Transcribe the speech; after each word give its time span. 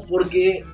porque 0.00 0.64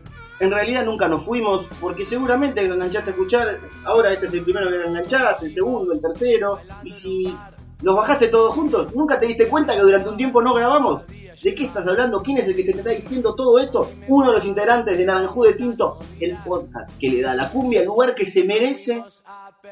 en 0.41 0.51
realidad 0.51 0.84
nunca 0.84 1.09
nos 1.09 1.25
fuimos, 1.25 1.66
porque 1.80 2.05
seguramente 2.05 2.62
lo 2.66 2.75
enganchaste 2.75 3.11
a 3.11 3.12
escuchar, 3.12 3.59
ahora 3.84 4.12
este 4.12 4.27
es 4.27 4.34
el 4.34 4.43
primero 4.43 4.71
que 4.71 4.79
lo 4.79 4.89
enganchás, 4.89 5.43
el 5.43 5.52
segundo, 5.52 5.93
el 5.93 6.01
tercero, 6.01 6.61
y 6.84 6.91
si 6.91 7.34
los 7.83 7.95
bajaste 7.95 8.29
todos 8.29 8.55
juntos, 8.55 8.95
nunca 8.95 9.19
te 9.19 9.27
diste 9.27 9.48
cuenta 9.48 9.75
que 9.75 9.83
durante 9.83 10.09
un 10.09 10.16
tiempo 10.16 10.42
no 10.42 10.55
grabamos. 10.55 11.02
¿De 11.42 11.55
qué 11.55 11.66
estás 11.66 11.87
hablando? 11.87 12.20
¿Quién 12.20 12.39
es 12.39 12.48
el 12.48 12.56
que 12.56 12.65
te 12.65 12.73
está 12.73 12.91
diciendo 12.91 13.33
todo 13.37 13.61
esto? 13.61 13.89
Uno 14.09 14.28
de 14.28 14.33
los 14.33 14.45
integrantes 14.45 14.98
de 14.98 15.05
Naranjú 15.05 15.45
de 15.45 15.55
Tinto, 15.55 16.00
el 16.19 16.37
podcast 16.39 16.98
que 16.98 17.09
le 17.09 17.23
da 17.23 17.33
la 17.37 17.48
cumbia 17.48 17.80
el 17.80 17.87
lugar 17.87 18.16
que 18.16 18.27
se 18.27 18.42
merece, 18.42 19.05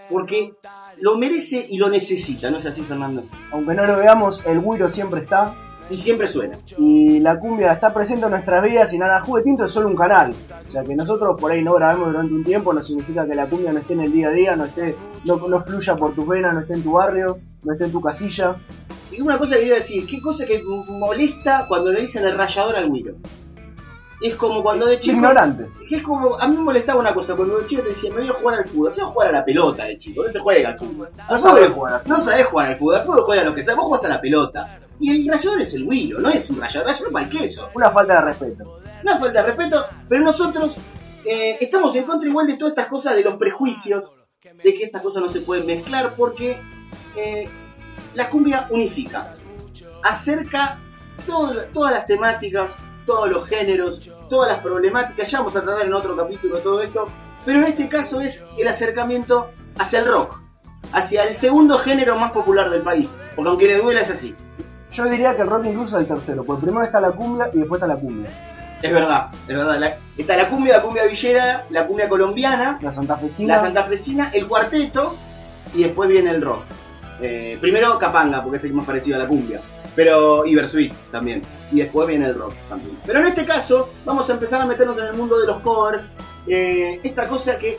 porque 0.09 0.55
lo 0.99 1.17
merece 1.19 1.67
y 1.69 1.79
lo 1.79 1.89
necesita, 1.89 2.53
¿no 2.53 2.59
es 2.59 2.67
así, 2.67 2.83
Fernando? 2.83 3.25
Aunque 3.51 3.75
no 3.75 3.85
lo 3.85 3.97
veamos, 3.97 4.47
el 4.47 4.61
güiro 4.61 4.89
siempre 4.89 5.23
está. 5.23 5.57
Y 5.89 5.97
siempre 5.99 6.27
suena. 6.27 6.59
Y 6.79 7.21
la 7.21 7.39
cumbia 7.39 7.73
está 7.73 7.95
presente 7.95 8.25
en 8.25 8.33
nuestras 8.33 8.63
vidas 8.63 8.93
y 8.93 8.99
Naranjú 8.99 9.37
de 9.37 9.43
Tinto 9.43 9.65
es 9.65 9.71
solo 9.71 9.89
un 9.89 9.97
canal. 9.97 10.35
O 10.67 10.69
sea 10.69 10.83
que 10.83 10.97
nosotros 10.97 11.41
por 11.41 11.53
ahí 11.53 11.63
no 11.63 11.75
grabemos 11.75 12.09
durante 12.09 12.35
un 12.35 12.45
tiempo, 12.45 12.73
no 12.73 12.83
significa 12.83 13.27
que 13.27 13.35
la 13.35 13.47
cumbia 13.47 13.73
no 13.73 13.81
esté 13.81 13.93
en 13.93 14.01
el 14.01 14.13
día 14.13 14.29
a 14.29 14.33
día, 14.33 14.57
no, 14.57 14.65
esté, 14.65 14.97
no, 15.25 15.37
no 15.37 15.61
fluya 15.61 15.95
por 15.95 16.15
tus 16.15 16.27
venas, 16.27 16.55
no 16.55 16.61
esté 16.61 16.75
en 16.75 16.83
tu 16.83 16.93
barrio, 16.93 17.39
no 17.63 17.73
esté 17.73 17.85
en 17.85 17.93
tu 17.93 18.01
casilla. 18.01 18.57
Y 19.13 19.21
una 19.21 19.39
cosa 19.39 19.55
que 19.55 19.61
quería 19.61 19.77
decir, 19.77 20.07
¿qué 20.07 20.21
cosa 20.21 20.45
que 20.45 20.63
molesta 20.63 21.67
cuando 21.69 21.93
le 21.93 22.01
dicen 22.01 22.25
el 22.25 22.37
rayador 22.37 22.77
al 22.77 22.89
güiro? 22.89 23.15
Es 24.21 24.35
como 24.37 24.63
cuando 24.63 24.87
de 24.87 24.99
chico. 24.99 25.17
Ignorante. 25.17 25.69
Es 25.91 26.03
como, 26.03 26.39
a 26.39 26.49
mí 26.49 26.57
me 26.57 26.63
molestaba 26.63 27.01
una 27.01 27.13
cosa, 27.13 27.35
cuando 27.35 27.59
de 27.59 27.67
chico 27.67 27.83
te 27.83 27.91
decía, 27.91 28.11
me 28.11 28.21
voy 28.21 28.29
a 28.29 28.33
jugar 28.33 28.59
al 28.61 28.69
fútbol, 28.69 28.91
se 28.93 29.03
va 29.03 29.09
a 29.09 29.11
jugar 29.11 29.29
a 29.29 29.33
la 29.33 29.45
pelota 29.45 29.85
de 29.85 29.99
chico, 29.99 30.25
no 30.25 30.33
se 30.33 30.39
juega 30.41 30.71
al 30.71 30.79
fútbol. 30.79 31.09
No 31.31 31.39
sabés 31.39 31.71
jugar 31.71 31.93
al 31.95 32.03
No 32.09 32.21
sabés 32.21 32.47
jugar 32.47 32.69
al 32.69 32.79
fútbol, 32.79 32.95
al 32.97 33.05
fútbol 33.05 33.23
juega 33.25 33.45
lo 33.45 33.55
que 33.55 33.63
sea, 33.63 33.75
vos 33.75 33.85
jugás 33.85 34.05
a 34.05 34.09
la 34.09 34.21
pelota. 34.21 34.79
Y 34.99 35.11
el 35.27 35.31
rayador 35.31 35.61
es 35.61 35.75
el 35.75 35.85
güiro, 35.85 36.19
no 36.19 36.31
es 36.31 36.49
un 36.49 36.59
rayador, 36.61 36.89
rayador 36.89 37.13
para 37.13 37.27
el 37.27 37.31
queso. 37.31 37.69
Una 37.75 37.91
falta 37.91 38.15
de 38.15 38.21
respeto. 38.23 38.81
Una 39.03 39.19
falta 39.19 39.41
de 39.43 39.47
respeto, 39.49 39.85
pero 40.09 40.25
nosotros 40.25 40.75
eh, 41.27 41.59
estamos 41.61 41.95
en 41.95 42.05
contra 42.05 42.27
igual 42.29 42.47
de 42.47 42.57
todas 42.57 42.73
estas 42.73 42.87
cosas, 42.87 43.15
de 43.15 43.23
los 43.23 43.35
prejuicios, 43.37 44.13
de 44.43 44.75
que 44.75 44.85
estas 44.85 45.03
cosas 45.03 45.23
no 45.23 45.31
se 45.31 45.41
pueden 45.41 45.67
mezclar, 45.67 46.15
porque 46.17 46.59
eh, 47.15 47.47
la 48.15 48.31
cumbia 48.31 48.67
unifica, 48.71 49.35
acerca 50.03 50.79
todo- 51.27 51.65
todas 51.73 51.93
las 51.93 52.07
temáticas, 52.07 52.71
todos 53.07 53.31
los 53.31 53.47
géneros, 53.47 54.11
todas 54.29 54.51
las 54.53 54.61
problemáticas, 54.61 55.31
ya 55.31 55.39
vamos 55.39 55.57
a 55.57 55.63
tratar 55.63 55.87
en 55.87 55.95
otro 55.95 56.17
capítulo 56.17 56.59
todo 56.59 56.83
esto, 56.83 57.07
pero 57.45 57.59
en 57.61 57.65
este 57.67 57.89
caso 57.89 58.21
es 58.21 58.43
el 58.59 58.67
acercamiento 58.69 59.51
hacia 59.79 60.01
el 60.01 60.07
rock, 60.07 60.41
hacia 60.93 61.25
el 61.25 61.37
segundo 61.37 61.79
género 61.79 62.19
más 62.19 62.33
popular 62.33 62.69
del 62.71 62.83
país, 62.83 63.11
porque 63.35 63.49
aunque 63.51 63.67
le 63.67 63.79
duela 63.79 64.01
es 64.01 64.11
así, 64.11 64.35
Yo 64.93 65.05
diría 65.05 65.35
que 65.37 65.43
el 65.43 65.49
rock 65.49 65.67
incluso 65.67 65.97
es 65.97 66.03
el 66.03 66.09
tercero, 66.09 66.45
porque 66.45 66.63
primero 66.63 66.85
está 66.87 67.01
la 67.01 67.11
cumbia 67.11 67.51
y 67.53 67.59
después 67.59 67.81
está 67.83 67.93
la 67.93 68.01
cumbia. 68.01 68.31
es 68.83 68.93
verdad, 68.93 69.29
es 69.49 69.57
verdad, 69.57 69.79
la- 69.79 69.97
está 70.17 70.37
la 70.37 70.49
cumbia, 70.49 70.77
la 70.77 70.83
cumbia 70.83 71.05
villera, 71.05 71.65
la 71.71 71.87
cumbia 71.87 72.09
colombiana, 72.09 72.79
La 72.81 72.91
santafesina. 72.93 73.57
la 73.57 73.61
santafesina, 73.63 74.31
el 74.33 74.47
cuarteto 74.47 75.15
y 75.75 75.83
después 75.83 76.09
viene 76.09 76.31
el 76.31 76.41
rock. 76.41 76.63
Eh, 77.21 77.59
primero 77.61 77.99
Capanga, 77.99 78.43
porque 78.43 78.59
es 78.59 78.65
el 78.65 78.73
más 78.75 78.87
parecido 78.87 79.17
a 79.17 79.21
la 79.21 79.27
cumbia, 79.29 79.61
pero 79.97 80.45
y 80.47 80.55
Bersuit 80.55 80.93
también. 81.11 81.43
Y 81.73 81.81
después 81.81 82.07
viene 82.07 82.27
el 82.27 82.35
rock 82.39 82.53
también. 82.69 82.97
Pero 83.05 83.19
en 83.19 83.27
este 83.27 83.45
caso 83.45 83.89
vamos 84.05 84.31
a 84.31 84.35
empezar 84.35 84.61
a 84.61 84.67
meternos 84.67 84.97
en 84.99 85.07
el 85.07 85.15
mundo 85.15 85.39
de 85.41 85.47
los 85.47 85.61
covers. 85.63 86.09
eh, 86.47 87.01
esta 87.03 87.27
cosa 87.27 87.59
que 87.59 87.77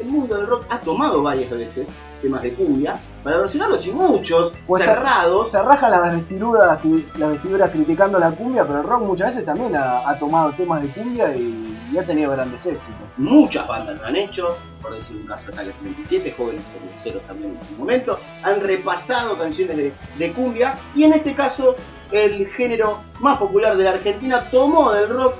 el 0.00 0.06
mundo 0.06 0.36
del 0.36 0.46
rock 0.46 0.64
ha 0.70 0.80
tomado 0.80 1.22
varias 1.22 1.50
veces, 1.50 1.86
temas 2.22 2.42
de 2.42 2.52
cumbia, 2.54 2.96
para 3.22 3.38
versionarlos 3.38 3.86
y 3.86 3.90
muchos, 3.90 4.52
Pues 4.66 4.84
cerrados. 4.84 5.50
Se 5.50 5.60
raja 5.62 5.90
las 5.90 6.14
vestiduras, 6.14 6.78
las 7.18 7.30
vestiduras 7.30 7.70
criticando 7.70 8.18
la 8.18 8.30
cumbia, 8.30 8.64
pero 8.64 8.80
el 8.80 8.86
rock 8.86 9.02
muchas 9.02 9.28
veces 9.30 9.44
también 9.44 9.76
ha, 9.76 10.08
ha 10.08 10.18
tomado 10.18 10.52
temas 10.52 10.82
de 10.82 10.88
cumbia 10.88 11.36
y, 11.36 11.71
y 11.92 11.98
ha 11.98 12.04
tenido 12.04 12.30
grandes 12.32 12.64
éxitos. 12.66 13.06
Muchas 13.16 13.66
bandas 13.68 13.98
lo 13.98 14.06
han 14.06 14.16
hecho, 14.16 14.56
por 14.80 14.94
decir 14.94 15.16
un 15.16 15.26
caso 15.26 15.44
Ataque 15.52 15.72
77, 15.72 16.34
jóvenes 16.36 16.62
comerceros 16.78 17.22
también 17.24 17.58
en 17.60 17.68
su 17.68 17.74
momento, 17.74 18.18
han 18.42 18.60
repasado 18.60 19.36
canciones 19.36 19.76
de, 19.76 19.92
de 20.18 20.32
cumbia 20.32 20.78
y 20.94 21.04
en 21.04 21.12
este 21.12 21.34
caso 21.34 21.76
el 22.10 22.46
género 22.48 23.00
más 23.20 23.38
popular 23.38 23.76
de 23.76 23.84
la 23.84 23.90
Argentina 23.90 24.44
tomó 24.50 24.92
del 24.92 25.08
rock 25.08 25.34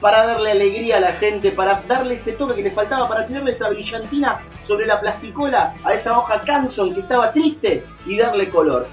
para 0.00 0.26
darle 0.26 0.52
alegría 0.52 0.96
a 0.96 1.00
la 1.00 1.12
gente, 1.12 1.50
para 1.50 1.82
darle 1.86 2.14
ese 2.14 2.32
toque 2.32 2.54
que 2.54 2.62
le 2.62 2.70
faltaba, 2.70 3.06
para 3.06 3.26
tirarle 3.26 3.50
esa 3.50 3.68
brillantina 3.68 4.40
sobre 4.62 4.86
la 4.86 5.00
plasticola 5.00 5.74
a 5.84 5.92
esa 5.92 6.18
hoja 6.18 6.40
Canson 6.40 6.94
que 6.94 7.00
estaba 7.00 7.32
triste 7.32 7.84
y 8.06 8.16
darle 8.16 8.48
color. 8.48 8.86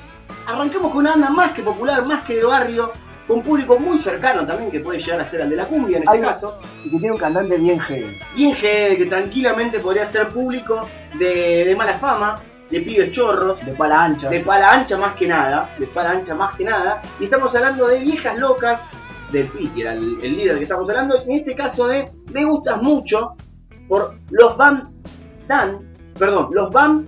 Arrancamos 0.45 0.91
con 0.91 0.99
una 0.99 1.11
banda 1.11 1.29
más 1.29 1.51
que 1.53 1.61
popular, 1.61 2.05
más 2.05 2.23
que 2.25 2.35
de 2.35 2.43
barrio, 2.43 2.91
con 3.27 3.41
público 3.41 3.77
muy 3.77 3.97
cercano 3.97 4.45
también 4.45 4.71
que 4.71 4.79
puede 4.79 4.99
llegar 4.99 5.19
a 5.21 5.25
ser 5.25 5.41
al 5.41 5.49
de 5.49 5.55
la 5.57 5.65
cumbia 5.65 5.97
en 5.97 6.03
este 6.03 6.21
caso 6.21 6.59
Y 6.85 6.89
que 6.89 6.97
tiene 6.97 7.11
un 7.11 7.17
cantante 7.17 7.57
bien 7.57 7.79
heavy. 7.79 8.17
bien 8.35 8.55
G, 8.55 8.97
que 8.97 9.05
tranquilamente 9.09 9.79
podría 9.79 10.05
ser 10.05 10.29
público 10.29 10.87
de, 11.19 11.65
de 11.65 11.75
mala 11.75 11.97
fama, 11.99 12.39
de 12.69 12.81
pibes 12.81 13.11
chorros, 13.11 13.65
De 13.65 13.73
pala 13.73 14.03
ancha. 14.05 14.29
de 14.29 14.39
pala 14.39 14.71
ancha 14.73 14.97
más 14.97 15.13
que 15.15 15.27
nada, 15.27 15.69
de 15.77 15.87
pala 15.87 16.11
ancha 16.11 16.35
más 16.35 16.55
que 16.55 16.63
nada, 16.63 17.01
y 17.19 17.25
estamos 17.25 17.53
hablando 17.55 17.87
de 17.87 17.99
viejas 17.99 18.37
locas, 18.37 18.81
del 19.31 19.47
Pi, 19.49 19.67
que 19.69 19.81
era 19.81 19.91
el, 19.91 20.19
el 20.23 20.37
líder 20.37 20.57
que 20.57 20.63
estamos 20.63 20.89
hablando, 20.89 21.21
en 21.21 21.31
este 21.31 21.53
caso 21.53 21.85
de 21.87 22.09
Me 22.31 22.45
Gustas 22.45 22.81
Mucho, 22.81 23.35
por 23.89 24.15
los 24.31 24.55
Band 24.55 24.83
Dan, 25.49 25.79
perdón, 26.17 26.47
los 26.51 26.71
Band 26.71 27.07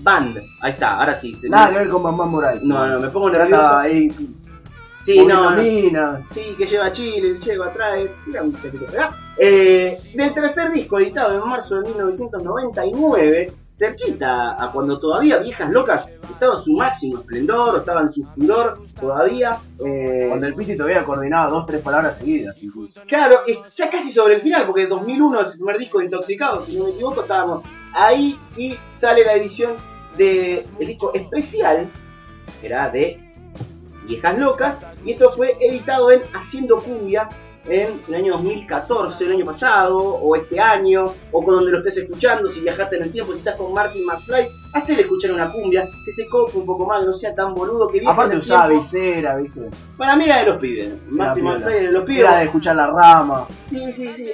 Band, 0.00 0.38
ahí 0.62 0.72
está, 0.72 0.94
ahora 0.98 1.14
sí. 1.14 1.36
se 1.40 1.48
Nada 1.50 1.70
que 1.70 1.78
ver 1.78 1.88
con 1.88 2.02
Bambam 2.02 2.30
Moraes. 2.30 2.62
No, 2.62 2.86
no, 2.86 3.00
me 3.00 3.08
pongo 3.08 3.28
nervioso. 3.30 3.76
ahí. 3.76 4.08
Sí, 5.08 5.24
no, 5.24 5.50
no. 5.50 5.62
mina. 5.62 6.20
Sí, 6.30 6.54
que 6.58 6.66
lleva 6.66 6.92
Chile, 6.92 7.38
lleva, 7.38 7.72
trae. 7.72 8.10
Mira 8.26 8.42
un 8.42 8.54
acá. 8.54 9.16
Eh, 9.38 9.96
del 10.14 10.34
tercer 10.34 10.70
disco 10.70 10.98
editado 10.98 11.40
en 11.42 11.48
marzo 11.48 11.80
de 11.80 11.88
1999, 11.88 13.52
cerquita 13.70 14.62
a 14.62 14.70
cuando 14.70 15.00
todavía 15.00 15.38
Viejas 15.38 15.70
Locas 15.70 16.06
estaba 16.28 16.58
en 16.58 16.64
su 16.64 16.72
máximo 16.74 17.20
esplendor, 17.20 17.78
estaba 17.78 18.02
en 18.02 18.12
su 18.12 18.22
furor 18.34 18.80
todavía. 19.00 19.56
eh, 19.82 20.26
Cuando 20.28 20.46
el 20.46 20.54
Piti 20.54 20.76
todavía 20.76 21.02
coordinaba 21.04 21.48
dos, 21.50 21.64
tres 21.64 21.80
palabras 21.80 22.18
seguidas. 22.18 22.62
incluso. 22.62 23.00
Claro, 23.06 23.36
ya 23.74 23.88
casi 23.90 24.10
sobre 24.10 24.34
el 24.34 24.40
final, 24.42 24.66
porque 24.66 24.86
2001 24.88 25.40
es 25.40 25.52
el 25.52 25.58
primer 25.58 25.78
disco 25.78 26.00
de 26.00 26.04
Intoxicado, 26.04 26.66
si 26.66 26.76
no 26.76 26.84
me 26.84 26.90
equivoco, 26.90 27.22
estábamos 27.22 27.62
ahí 27.94 28.38
y 28.58 28.76
sale 28.90 29.24
la 29.24 29.32
edición 29.34 29.74
del 30.18 30.66
disco 30.78 31.14
especial, 31.14 31.88
era 32.62 32.90
de 32.90 33.24
Viejas 34.06 34.38
Locas, 34.38 34.80
y 35.04 35.12
esto 35.12 35.30
fue 35.30 35.56
editado 35.60 36.10
en 36.10 36.22
Haciendo 36.34 36.78
Cumbia 36.78 37.28
en 37.68 38.00
el 38.08 38.14
año 38.14 38.32
2014, 38.34 39.24
el 39.24 39.32
año 39.32 39.44
pasado, 39.44 39.98
o 39.98 40.36
este 40.36 40.58
año, 40.58 41.12
o 41.32 41.44
con 41.44 41.54
donde 41.54 41.72
lo 41.72 41.78
estés 41.78 41.98
escuchando, 41.98 42.50
si 42.50 42.60
viajaste 42.60 42.96
en 42.96 43.02
el 43.04 43.12
tiempo, 43.12 43.32
si 43.32 43.38
estás 43.38 43.56
con 43.56 43.72
Martin 43.74 44.06
McFly, 44.06 44.48
hazle 44.72 45.02
escuchar 45.02 45.32
una 45.32 45.50
cumbia, 45.50 45.88
que 46.04 46.12
se 46.12 46.26
cope 46.26 46.58
un 46.58 46.66
poco 46.66 46.86
más, 46.86 47.00
que 47.00 47.06
no 47.06 47.12
sea 47.12 47.34
tan 47.34 47.54
boludo, 47.54 47.88
que 47.88 48.02
Aparte 48.06 48.36
usaba 48.36 48.68
visera, 48.68 49.36
¿viste? 49.36 49.68
Para 49.96 50.16
mí 50.16 50.24
era 50.24 50.38
de 50.38 50.46
los 50.46 50.58
pibes, 50.58 50.92
era 51.14 51.34
de 51.34 51.92
los 51.92 52.04
pibes. 52.04 52.20
Era 52.20 52.38
de 52.38 52.44
escuchar 52.44 52.76
la 52.76 52.86
rama. 52.86 53.46
Sí, 53.68 53.92
sí, 53.92 54.12
sí. 54.14 54.30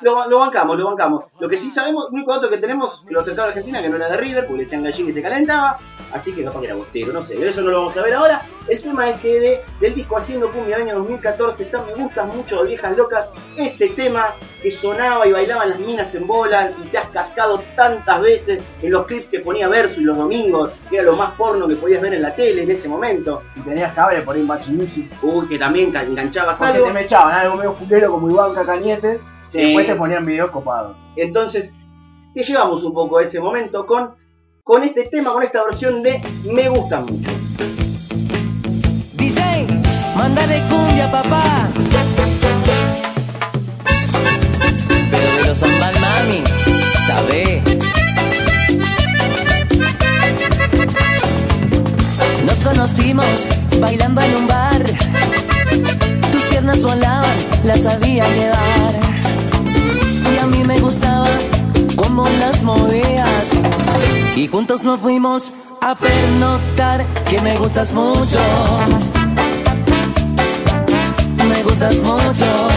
Lo, 0.00 0.28
lo 0.28 0.38
bancamos, 0.38 0.78
lo 0.78 0.86
bancamos. 0.86 1.24
Lo 1.38 1.48
que 1.48 1.56
sí 1.56 1.70
sabemos, 1.70 2.08
el 2.08 2.14
único 2.14 2.32
dato 2.32 2.50
que 2.50 2.58
tenemos, 2.58 3.02
que 3.06 3.12
lo 3.12 3.20
acercaba 3.20 3.46
a 3.46 3.50
Argentina, 3.50 3.80
que 3.80 3.88
no 3.88 3.96
era 3.96 4.08
de 4.08 4.16
River, 4.16 4.46
porque 4.46 4.58
le 4.58 4.64
decían 4.64 4.82
gallín 4.82 5.08
y 5.08 5.12
se 5.12 5.22
calentaba. 5.22 5.78
Así 6.12 6.32
que 6.32 6.44
capaz 6.44 6.60
que 6.60 6.66
era 6.66 6.74
bostero, 6.74 7.12
no 7.12 7.22
sé. 7.22 7.34
Eso 7.46 7.62
no 7.62 7.70
lo 7.70 7.78
vamos 7.78 7.96
a 7.96 8.02
ver 8.02 8.14
ahora. 8.14 8.42
El 8.68 8.82
tema 8.82 9.10
es 9.10 9.20
que 9.20 9.40
de, 9.40 9.60
del 9.80 9.94
disco 9.94 10.16
Haciendo 10.16 10.50
Cumbia 10.50 10.78
del 10.78 10.88
año 10.88 10.98
2014 11.00 11.64
está 11.64 11.82
Me 11.82 11.92
Gustas 11.94 12.34
Mucho 12.34 12.62
de 12.62 12.68
Viejas 12.68 12.96
Locas. 12.96 13.28
Ese 13.56 13.88
tema 13.90 14.34
que 14.64 14.70
sonaba 14.70 15.26
y 15.28 15.32
bailaban 15.32 15.68
las 15.68 15.78
minas 15.78 16.14
en 16.14 16.26
bola 16.26 16.72
y 16.82 16.86
te 16.86 16.96
has 16.96 17.08
cascado 17.08 17.62
tantas 17.76 18.18
veces 18.22 18.64
en 18.80 18.90
los 18.90 19.04
clips 19.04 19.28
que 19.28 19.40
ponía 19.40 19.68
Versus 19.68 20.02
los 20.02 20.16
domingos, 20.16 20.70
que 20.88 20.96
era 20.96 21.04
lo 21.04 21.16
más 21.16 21.32
porno 21.32 21.68
que 21.68 21.76
podías 21.76 22.00
ver 22.00 22.14
en 22.14 22.22
la 22.22 22.34
tele 22.34 22.62
en 22.62 22.70
ese 22.70 22.88
momento. 22.88 23.42
Si 23.52 23.60
tenías 23.60 23.92
cable 23.92 24.22
por 24.22 24.34
ahí 24.34 24.40
en 24.40 24.76
Music. 24.76 25.12
Uy, 25.22 25.46
que 25.48 25.58
también 25.58 25.94
enganchabas 25.94 26.56
Porque 26.56 26.72
algo. 26.72 26.86
te 26.86 26.92
me 26.94 27.02
echaban 27.02 27.34
algo 27.34 27.56
medio 27.56 27.74
fulero 27.74 28.12
como 28.12 28.30
Iván 28.30 28.54
Cacañete. 28.54 29.20
Sí. 29.48 29.58
Y 29.58 29.64
después 29.66 29.86
te 29.86 29.96
ponían 29.96 30.24
videos 30.24 30.50
copados. 30.50 30.96
Entonces, 31.16 31.70
te 32.32 32.42
llevamos 32.42 32.82
un 32.84 32.94
poco 32.94 33.18
a 33.18 33.22
ese 33.22 33.40
momento 33.40 33.84
con, 33.84 34.14
con 34.62 34.82
este 34.82 35.04
tema, 35.04 35.34
con 35.34 35.42
esta 35.42 35.62
versión 35.62 36.02
de 36.02 36.22
Me 36.50 36.70
gusta 36.70 37.00
mucho. 37.00 37.30
DJ, 39.12 39.66
fuimos 65.34 65.52
a 65.80 65.94
pernotar 65.94 67.04
que 67.28 67.40
me 67.40 67.56
gustas 67.58 67.92
mucho. 67.92 68.38
Me 71.48 71.62
gustas 71.62 71.96
mucho. 72.02 72.73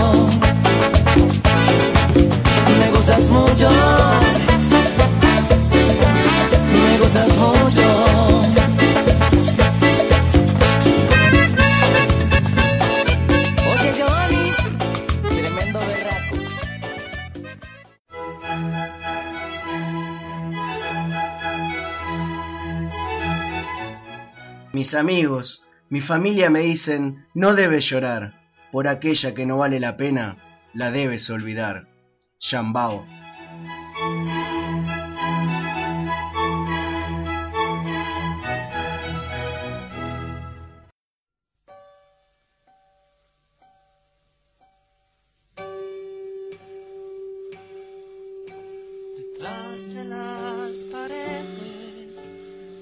Mis 24.88 24.96
amigos, 24.96 25.66
mi 25.90 26.00
familia 26.00 26.50
me 26.50 26.62
dicen, 26.62 27.28
no 27.34 27.56
debes 27.56 27.90
llorar, 27.90 28.40
por 28.72 28.88
aquella 28.88 29.34
que 29.34 29.46
no 29.46 29.58
vale 29.58 29.82
la 29.82 29.98
pena, 29.98 30.38
la 30.74 30.92
debes 30.92 31.30
olvidar. 31.30 31.90
Shambao. 32.40 33.06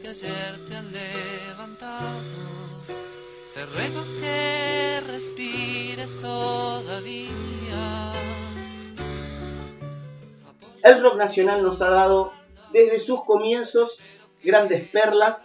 Que 0.05 0.11
ayer 0.11 0.59
te 0.67 0.75
han 0.75 0.91
levantado, 0.91 2.05
te 3.55 3.61
que 4.21 4.99
respires 5.11 6.21
todavía. 6.21 7.31
El 10.83 11.01
rock 11.01 11.15
nacional 11.17 11.63
nos 11.63 11.81
ha 11.81 11.89
dado 11.89 12.33
desde 12.71 12.99
sus 12.99 13.23
comienzos 13.23 13.99
grandes 14.43 14.87
perlas 14.89 15.43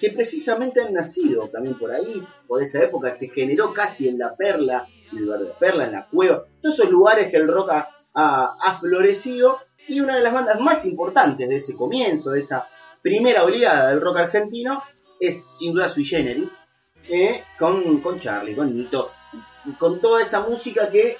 que 0.00 0.10
precisamente 0.10 0.80
han 0.80 0.94
nacido 0.94 1.48
también 1.48 1.76
por 1.76 1.90
ahí, 1.90 2.24
por 2.46 2.62
esa 2.62 2.80
época 2.84 3.16
se 3.16 3.30
generó 3.30 3.72
casi 3.72 4.06
en 4.06 4.18
la 4.18 4.32
perla, 4.36 4.86
en 5.10 5.18
el 5.18 5.24
lugar 5.24 5.40
de 5.40 5.52
perla, 5.58 5.86
en 5.86 5.92
la 5.92 6.06
cueva, 6.06 6.44
todos 6.62 6.78
esos 6.78 6.90
lugares 6.90 7.30
que 7.30 7.38
el 7.38 7.48
rock 7.48 7.70
ha 8.14 8.78
florecido 8.78 9.58
y 9.88 9.98
una 9.98 10.14
de 10.14 10.22
las 10.22 10.32
bandas 10.32 10.60
más 10.60 10.84
importantes 10.84 11.48
de 11.48 11.56
ese 11.56 11.74
comienzo, 11.74 12.30
de 12.30 12.42
esa 12.42 12.68
primera 13.02 13.44
oleada 13.44 13.90
del 13.90 14.00
rock 14.00 14.18
argentino, 14.18 14.82
es 15.20 15.44
sin 15.48 15.72
duda 15.72 15.88
Sui 15.88 16.04
Generis, 16.04 16.58
eh, 17.08 17.42
con, 17.58 18.00
con 18.00 18.20
Charlie, 18.20 18.54
con 18.54 18.74
Nito, 18.76 19.10
con 19.78 20.00
toda 20.00 20.22
esa 20.22 20.40
música 20.40 20.90
que 20.90 21.16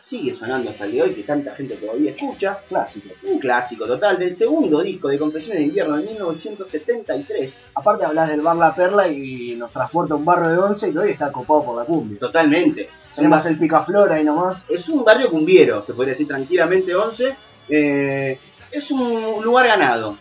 sigue 0.00 0.32
sonando 0.32 0.70
hasta 0.70 0.84
el 0.84 0.92
día 0.92 1.04
de 1.04 1.10
hoy, 1.10 1.14
que 1.14 1.22
tanta 1.22 1.54
gente 1.54 1.74
todavía 1.76 2.10
escucha, 2.10 2.60
Clásico. 2.68 3.10
un 3.24 3.38
clásico 3.38 3.86
total 3.86 4.18
del 4.18 4.34
segundo 4.34 4.80
disco 4.80 5.08
de 5.08 5.18
Confesiones 5.18 5.60
de 5.60 5.66
Invierno 5.66 5.96
de 5.96 6.04
1973. 6.04 7.64
Aparte 7.74 8.04
hablas 8.04 8.28
del 8.28 8.40
bar 8.40 8.56
La 8.56 8.74
Perla 8.74 9.08
y 9.08 9.54
nos 9.56 9.72
transporta 9.72 10.14
a 10.14 10.16
un 10.16 10.24
barrio 10.24 10.50
de 10.50 10.58
once 10.58 10.92
que 10.92 10.98
hoy 10.98 11.10
está 11.10 11.32
copado 11.32 11.64
por 11.64 11.76
la 11.76 11.84
cumbia. 11.84 12.18
Totalmente. 12.18 12.88
Tenemos 13.14 13.44
el 13.46 13.58
picaflor 13.58 14.12
ahí 14.12 14.24
nomás. 14.24 14.64
Es 14.68 14.88
un 14.88 15.04
barrio 15.04 15.30
cumbiero, 15.30 15.82
se 15.82 15.92
podría 15.92 16.12
decir 16.12 16.28
tranquilamente 16.28 16.94
11. 16.94 17.36
Eh, 17.68 18.38
es 18.70 18.90
un 18.90 19.42
lugar 19.42 19.66
ganado. 19.66 20.16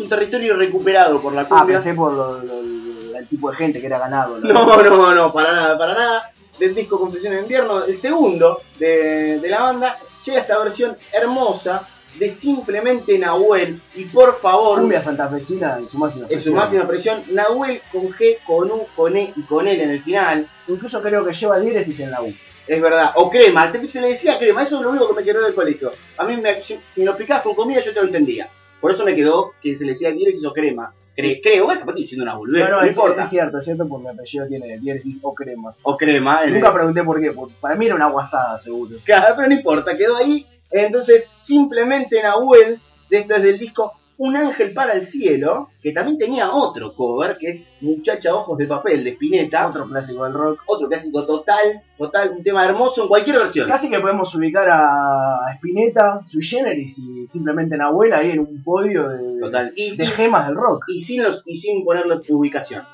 Es 0.00 0.04
un 0.04 0.08
territorio 0.08 0.56
recuperado 0.56 1.20
por 1.20 1.34
la 1.34 1.42
Ah, 1.42 1.46
cumbia. 1.48 1.76
pensé 1.76 1.92
por 1.94 2.12
lo- 2.12 2.42
lo- 2.42 3.18
el 3.18 3.26
tipo 3.28 3.50
de 3.50 3.56
gente 3.56 3.80
que 3.80 3.86
era 3.86 3.98
ganado. 3.98 4.38
¿no? 4.38 4.48
No, 4.52 4.82
no, 4.82 5.14
no, 5.14 5.32
para 5.32 5.52
nada, 5.52 5.76
para 5.78 5.92
nada. 5.94 6.32
Del 6.58 6.74
disco 6.74 6.98
Confesiones 6.98 7.38
de 7.38 7.42
Invierno, 7.42 7.84
el 7.84 7.98
segundo 7.98 8.58
de, 8.78 9.38
de 9.40 9.48
la 9.48 9.62
banda, 9.62 9.98
llega 10.24 10.40
esta 10.40 10.58
versión 10.58 10.96
hermosa 11.12 11.86
de 12.18 12.30
simplemente 12.30 13.18
Nahuel. 13.18 13.78
Y 13.94 14.04
por 14.06 14.38
favor, 14.40 14.78
Cumbia 14.80 15.02
santafesina 15.02 15.76
en 15.78 15.88
su 15.88 15.98
máxima 15.98 16.26
en 16.30 16.42
su 16.42 16.54
máxima 16.54 16.86
presión, 16.86 17.22
Nahuel 17.30 17.80
con 17.92 18.08
G, 18.10 18.38
con 18.46 18.70
U, 18.70 18.86
con 18.96 19.14
E 19.16 19.32
y 19.36 19.42
con 19.42 19.68
L 19.68 19.82
en 19.82 19.90
el 19.90 20.02
final. 20.02 20.46
Incluso 20.68 21.02
creo 21.02 21.22
que 21.24 21.34
lleva 21.34 21.58
diéresis 21.60 22.00
en 22.00 22.10
la 22.10 22.22
U. 22.22 22.32
Es 22.66 22.80
verdad. 22.80 23.12
O 23.16 23.28
crema, 23.30 23.62
al 23.64 23.88
se 23.88 24.00
le 24.00 24.08
decía 24.08 24.38
crema, 24.38 24.62
eso 24.62 24.76
es 24.76 24.82
lo 24.82 24.90
único 24.90 25.08
que 25.08 25.14
me 25.14 25.24
quedó 25.24 25.42
del 25.42 25.54
colegio. 25.54 25.92
A 26.16 26.24
mí, 26.24 26.36
me, 26.38 26.62
si 26.62 26.78
si 26.92 27.00
me 27.00 27.06
lo 27.06 27.12
explicabas 27.12 27.42
con 27.42 27.54
comida, 27.54 27.80
yo 27.80 27.92
te 27.92 28.00
lo 28.00 28.06
entendía. 28.06 28.48
Por 28.80 28.90
eso 28.92 29.04
me 29.04 29.14
quedó 29.14 29.52
que 29.62 29.76
se 29.76 29.84
le 29.84 29.92
decía 29.92 30.10
diéresis 30.12 30.44
o 30.44 30.52
crema. 30.52 30.92
Cre- 31.16 31.40
creo, 31.42 31.64
bueno, 31.64 31.80
capaz 31.80 31.90
estoy 31.92 32.02
diciendo 32.02 32.22
una 32.24 32.34
boludez, 32.34 32.64
No, 32.64 32.70
no, 32.70 32.76
no, 32.80 32.82
es, 32.86 32.94
importa. 32.96 33.24
es 33.24 33.30
cierto, 33.30 33.58
es 33.58 33.64
cierto, 33.64 33.86
porque 33.86 34.04
mi 34.06 34.10
apellido 34.14 34.46
tiene 34.46 34.78
diéresis 34.78 35.18
o 35.22 35.34
crema. 35.34 35.74
O 35.82 35.96
crema. 35.96 36.44
el- 36.44 36.54
Nunca 36.54 36.72
pregunté 36.72 37.02
por 37.02 37.20
qué, 37.20 37.32
porque 37.32 37.54
para 37.60 37.74
mí 37.74 37.86
era 37.86 37.94
una 37.96 38.08
guasada, 38.08 38.58
seguro. 38.58 38.96
Claro, 39.04 39.34
pero 39.36 39.48
no 39.48 39.54
importa, 39.54 39.96
quedó 39.96 40.16
ahí. 40.16 40.46
Entonces, 40.70 41.28
simplemente 41.36 42.22
Nahuel, 42.22 42.78
desde 43.10 43.36
el 43.50 43.58
disco 43.58 43.92
Un 44.22 44.36
Ángel 44.36 44.74
para 44.74 44.92
el 44.92 45.06
Cielo, 45.06 45.70
que 45.82 45.92
también 45.92 46.18
tenía 46.18 46.52
otro 46.52 46.92
cover, 46.92 47.38
que 47.38 47.48
es 47.48 47.78
Muchacha 47.80 48.34
Ojos 48.34 48.58
de 48.58 48.66
Papel, 48.66 49.02
de 49.02 49.12
Spinetta. 49.12 49.66
Otro 49.66 49.86
clásico 49.86 50.24
del 50.24 50.34
rock. 50.34 50.60
Otro 50.66 50.88
clásico 50.88 51.24
total, 51.24 51.80
total, 51.96 52.32
un 52.36 52.42
tema 52.42 52.66
hermoso 52.66 53.00
en 53.00 53.08
cualquier 53.08 53.38
versión. 53.38 53.66
Casi 53.66 53.88
que 53.88 53.98
podemos 53.98 54.34
ubicar 54.34 54.68
a 54.70 55.54
Spinetta, 55.54 56.20
Sui 56.26 56.42
Generis 56.42 56.98
y 56.98 57.26
simplemente 57.26 57.78
Nahuel 57.78 58.12
ahí 58.12 58.32
en 58.32 58.40
un 58.40 58.62
podio 58.62 59.08
de, 59.08 59.40
Total. 59.40 59.72
Y, 59.74 59.96
de 59.96 60.06
gemas 60.06 60.48
del 60.48 60.56
rock. 60.56 60.84
y 60.88 61.00
sin 61.00 61.22
los 61.22 61.42
y 61.46 61.56
sin 61.56 61.82
ponerlos 61.82 62.22
en 62.28 62.34
ubicación. 62.34 62.84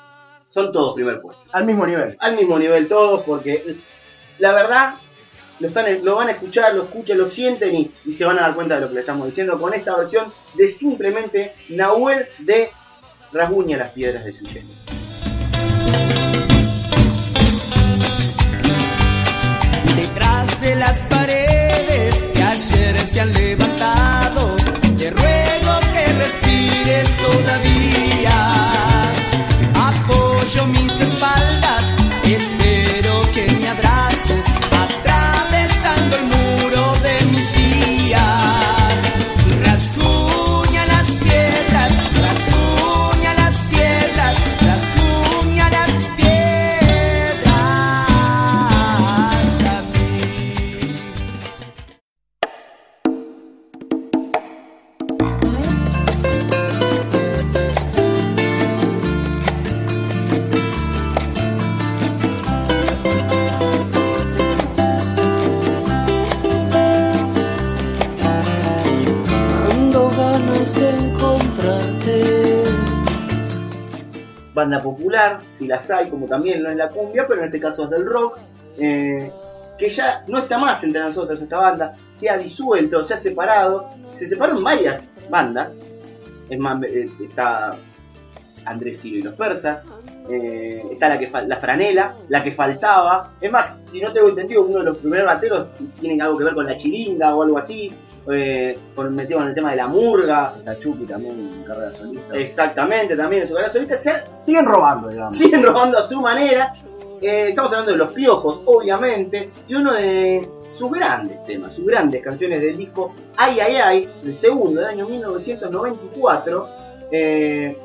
Son 0.49 0.71
todos 0.71 0.95
primer 0.95 1.19
puesto. 1.19 1.43
Al 1.51 1.65
mismo 1.65 1.85
nivel. 1.85 2.15
Al 2.21 2.37
mismo 2.37 2.57
nivel 2.57 2.87
todos, 2.87 3.23
porque 3.25 3.75
la 4.39 4.53
verdad 4.53 4.93
lo, 5.59 5.67
están, 5.67 5.85
lo 6.03 6.15
van 6.15 6.29
a 6.29 6.31
escuchar, 6.31 6.75
lo 6.75 6.83
escuchan, 6.83 7.17
lo 7.17 7.29
sienten 7.29 7.75
y, 7.75 8.11
se 8.11 8.25
van 8.25 8.37
a 8.39 8.43
dar 8.43 8.55
cuenta 8.55 8.75
de 8.75 8.81
lo 8.81 8.87
que 8.89 8.95
le 8.95 8.99
estamos 9.01 9.27
diciendo 9.27 9.59
con 9.59 9.73
esta 9.73 9.95
versión 9.95 10.31
de 10.53 10.67
simplemente 10.67 11.53
Nahuel 11.69 12.27
de 12.39 12.69
Rasguña 13.31 13.77
las 13.77 13.91
piedras 13.91 14.23
de 14.25 14.33
su 14.33 14.45
lleno. 14.45 14.69
Detrás 19.95 20.61
de 20.61 20.75
las 20.75 21.05
paredes 21.05 22.29
que 22.33 22.43
ayer 22.43 22.99
se 22.99 23.21
han 23.21 23.33
levantado, 23.33 24.55
te 24.97 25.09
ruego 25.09 25.79
que 25.93 26.13
respires 26.13 27.17
todavía. 27.17 28.37
Apoyo 29.75 30.67
mis 30.67 31.01
espaldas, 31.01 31.96
si 75.57 75.67
las 75.67 75.89
hay, 75.89 76.09
como 76.09 76.27
también 76.27 76.63
no 76.63 76.69
es 76.69 76.75
la 76.75 76.89
cumbia, 76.89 77.25
pero 77.27 77.41
en 77.41 77.47
este 77.47 77.59
caso 77.59 77.85
es 77.85 77.89
del 77.89 78.05
rock, 78.05 78.39
eh, 78.77 79.31
que 79.77 79.89
ya 79.89 80.23
no 80.27 80.39
está 80.39 80.57
más 80.57 80.83
entre 80.83 81.01
nosotros 81.01 81.39
esta 81.39 81.59
banda, 81.59 81.93
se 82.11 82.29
ha 82.29 82.37
disuelto, 82.37 83.03
se 83.03 83.13
ha 83.13 83.17
separado, 83.17 83.89
se 84.11 84.27
separaron 84.27 84.63
varias 84.63 85.11
bandas, 85.29 85.77
es 86.49 86.59
más, 86.59 86.81
eh, 86.83 87.09
está 87.23 87.71
Andrés 88.67 89.01
Ciro 89.01 89.19
y 89.19 89.21
los 89.23 89.33
persas, 89.33 89.83
eh, 90.29 90.83
está 90.91 91.09
la 91.09 91.17
que 91.17 91.31
la 91.47 91.57
franela, 91.57 92.15
la 92.29 92.43
que 92.43 92.51
faltaba, 92.51 93.31
es 93.39 93.51
más, 93.51 93.71
si 93.91 94.01
no 94.01 94.11
tengo 94.11 94.29
entendido, 94.29 94.63
uno 94.63 94.79
de 94.79 94.85
los 94.85 94.97
primeros 94.97 95.25
bateros 95.25 95.67
tienen 95.99 96.21
algo 96.21 96.37
que 96.37 96.43
ver 96.43 96.53
con 96.53 96.65
la 96.65 96.75
chiringa 96.75 97.33
o 97.33 97.43
algo 97.43 97.57
así, 97.57 97.91
eh, 98.29 98.77
con, 98.93 99.15
metido 99.15 99.41
en 99.41 99.47
el 99.47 99.55
tema 99.55 99.71
de 99.71 99.77
la 99.77 99.87
murga, 99.87 100.53
Está 100.57 100.77
Chucky 100.77 101.05
también 101.05 101.39
en 101.39 101.63
carrera 101.63 101.93
solista. 101.93 102.35
exactamente, 102.35 103.15
también 103.15 103.43
en 103.43 103.47
su 103.47 103.53
carrera 103.53 103.71
solista, 103.71 103.95
se 103.97 104.11
Siguen 104.41 104.65
robando, 104.65 105.07
digamos. 105.07 105.37
siguen 105.37 105.63
robando 105.63 105.97
a 105.97 106.01
su 106.01 106.19
manera. 106.19 106.73
Eh, 107.21 107.49
estamos 107.49 107.71
hablando 107.71 107.91
de 107.91 107.97
los 107.97 108.11
piojos, 108.11 108.61
obviamente, 108.65 109.49
y 109.67 109.75
uno 109.75 109.93
de 109.93 110.47
sus 110.73 110.91
grandes 110.91 111.41
temas, 111.43 111.73
sus 111.73 111.85
grandes 111.85 112.21
canciones 112.21 112.61
del 112.61 112.77
disco 112.77 113.11
Ay 113.37 113.59
Ay 113.59 113.75
Ay, 113.77 114.09
el 114.23 114.37
segundo 114.37 114.81
del 114.81 114.89
año 114.89 115.07
1994, 115.07 116.69
eh, 117.11 117.77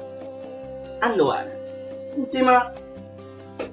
Ando 1.02 1.28
Ganas. 1.28 1.60
Un 2.16 2.26
tema 2.30 2.70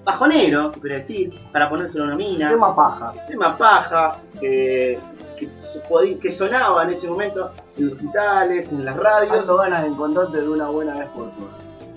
bajonero, 0.04 0.72
se 0.72 0.88
decir, 0.90 1.34
para 1.52 1.70
ponérselo 1.70 2.06
a 2.06 2.08
una 2.08 2.16
mina. 2.16 2.50
Tema 2.50 2.76
paja. 2.76 3.14
tema 3.28 3.56
paja, 3.56 4.18
que, 4.40 5.00
que, 6.20 6.32
sonaba 6.32 6.84
en 6.84 6.90
ese 6.90 7.08
momento 7.08 7.52
en 7.78 7.86
los 7.86 7.94
hospitales, 7.94 8.72
en 8.72 8.84
las 8.84 8.98
radios. 8.98 9.32
Tanto 9.32 9.58
ganas 9.58 9.84
de 9.84 9.90
encontrarte 9.90 10.42
de 10.42 10.50
una 10.50 10.70
buena 10.70 10.96
vez 10.96 11.08
por 11.10 11.32
todas. 11.34 11.54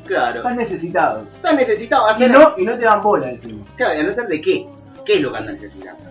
Claro. 0.07 0.39
Estás 0.39 0.57
necesitado. 0.57 1.23
Estás 1.23 1.55
necesitado 1.55 2.09
Y 2.09 2.13
hacer. 2.13 2.31
no, 2.31 2.55
y 2.59 2.65
no 2.65 2.77
te 2.77 2.85
dan 2.85 3.01
bola 3.01 3.31
encima. 3.31 3.65
Claro, 3.77 3.95
y 3.95 4.01
a 4.01 4.03
no 4.03 4.13
ser 4.13 4.27
de 4.27 4.41
qué. 4.41 4.69
¿Qué 5.07 5.15
es 5.15 5.23
lo 5.23 5.33
que 5.33 5.39
andan 5.39 5.55
necesitando? 5.55 6.03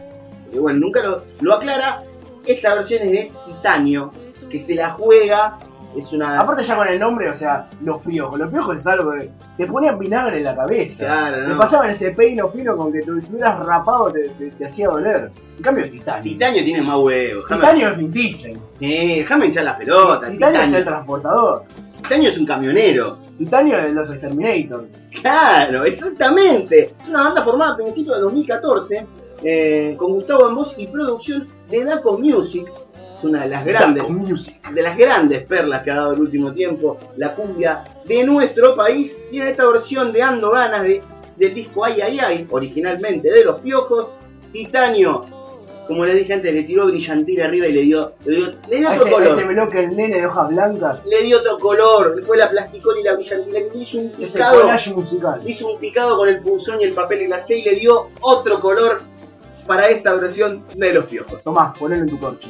Porque 0.45 0.59
bueno, 0.59 0.79
nunca 0.79 1.03
lo, 1.03 1.21
lo 1.41 1.53
aclara. 1.53 2.01
Esta 2.47 2.73
versión 2.73 3.03
es 3.03 3.11
de 3.11 3.31
titanio, 3.45 4.11
que 4.49 4.57
se 4.57 4.73
la 4.73 4.89
juega. 4.89 5.59
Es 5.95 6.13
una. 6.13 6.39
Aparte 6.39 6.63
ya 6.63 6.75
con 6.77 6.87
el 6.87 6.97
nombre, 6.99 7.29
o 7.29 7.33
sea, 7.33 7.65
los 7.83 7.97
piojos. 8.01 8.39
Los 8.39 8.49
piojos 8.49 8.79
es 8.79 8.87
algo 8.87 9.11
que 9.11 9.29
te 9.57 9.67
ponían 9.67 9.99
vinagre 9.99 10.37
en 10.37 10.45
la 10.45 10.55
cabeza. 10.55 10.99
Claro, 11.05 11.43
Te 11.43 11.49
¿no? 11.53 11.57
pasaban 11.57 11.89
ese 11.89 12.11
peino 12.11 12.47
fino 12.49 12.75
con 12.77 12.93
que 12.93 13.01
tú 13.01 13.17
estuvieras 13.17 13.63
rapado 13.65 14.09
te, 14.11 14.29
te- 14.29 14.51
te 14.51 14.65
hacía 14.65 14.87
doler. 14.87 15.29
En 15.57 15.63
cambio, 15.63 15.89
titanio. 15.89 16.23
Titanio 16.23 16.63
tiene 16.63 16.81
más 16.81 16.97
huevos. 16.97 17.45
Titanio 17.49 17.89
es 17.89 17.97
Vin 17.97 18.11
Diesel. 18.11 18.57
Sí, 18.79 19.15
déjame 19.17 19.47
hinchar 19.47 19.65
la 19.65 19.77
pelota. 19.77 20.29
Titanio 20.29 20.59
es 20.61 20.67
el 20.67 20.69
Titanio. 20.79 20.85
transportador. 20.85 21.63
Titanio 21.97 22.29
es 22.29 22.37
un 22.37 22.45
camionero. 22.45 23.17
Titanio 23.37 23.77
es 23.79 23.83
de 23.85 23.93
los 23.93 24.09
Exterminators. 24.11 24.85
Claro, 25.21 25.83
exactamente. 25.83 26.93
Es 27.01 27.09
una 27.09 27.23
banda 27.23 27.43
formada 27.43 27.73
a 27.73 27.75
principios 27.75 28.15
de 28.15 28.21
2014 28.21 29.05
eh, 29.43 29.95
con 29.97 30.13
Gustavo 30.13 30.47
en 30.49 30.55
voz 30.55 30.73
y 30.77 30.87
producción 30.87 31.47
de 31.69 31.83
Daco 31.83 32.17
Music. 32.17 32.65
Es 33.21 33.25
una 33.25 33.43
de 33.43 33.49
las 33.49 33.63
grandes, 33.63 34.03
de 34.73 34.81
las 34.81 34.97
grandes 34.97 35.43
perlas 35.43 35.83
que 35.83 35.91
ha 35.91 35.95
dado 35.95 36.13
el 36.13 36.21
último 36.21 36.51
tiempo 36.53 36.97
la 37.17 37.35
cumbia 37.35 37.83
de 38.03 38.23
nuestro 38.23 38.75
país. 38.75 39.15
Tiene 39.29 39.51
esta 39.51 39.67
versión 39.67 40.11
de 40.11 40.23
Ando 40.23 40.49
Ganas 40.49 40.81
de, 40.81 41.03
del 41.37 41.53
disco 41.53 41.85
Ay 41.85 42.01
Ay 42.01 42.19
Ay, 42.19 42.47
originalmente 42.49 43.31
de 43.31 43.45
Los 43.45 43.59
Piojos. 43.59 44.09
Titanio, 44.51 45.23
como 45.87 46.03
les 46.03 46.15
dije 46.15 46.33
antes, 46.33 46.51
le 46.51 46.63
tiró 46.63 46.87
brillantina 46.87 47.45
arriba 47.45 47.67
y 47.67 47.73
le 47.73 47.81
dio, 47.83 48.13
le 48.25 48.35
dio, 48.37 48.51
le 48.67 48.77
dio 48.77 48.89
otro 48.89 49.03
ese, 49.03 49.11
color. 49.11 49.27
ese 49.27 49.43
bloque 49.43 49.79
el 49.83 49.95
nene 49.95 50.17
de 50.17 50.25
hojas 50.25 50.49
blancas. 50.49 51.05
Le 51.05 51.21
dio 51.21 51.37
otro 51.37 51.59
color, 51.59 52.23
fue 52.23 52.37
la 52.37 52.49
plasticón 52.49 52.97
y 52.97 53.03
la 53.03 53.13
brillantina 53.13 53.59
que 53.71 53.77
hizo 53.77 53.99
un 53.99 54.09
picado 54.09 54.67
musical. 54.95 55.41
hizo 55.45 55.71
un 55.71 55.79
picado 55.79 56.17
con 56.17 56.27
el 56.27 56.39
punzón 56.39 56.81
y 56.81 56.85
el 56.85 56.93
papel 56.93 57.27
glacé 57.27 57.59
y 57.59 57.61
le 57.65 57.75
dio 57.75 58.07
otro 58.21 58.59
color 58.59 59.03
para 59.67 59.89
esta 59.89 60.15
versión 60.15 60.63
de 60.73 60.91
los 60.91 61.05
piojos. 61.05 61.43
Tomás, 61.43 61.77
ponelo 61.77 62.01
en 62.01 62.09
tu 62.09 62.17
corcho. 62.17 62.49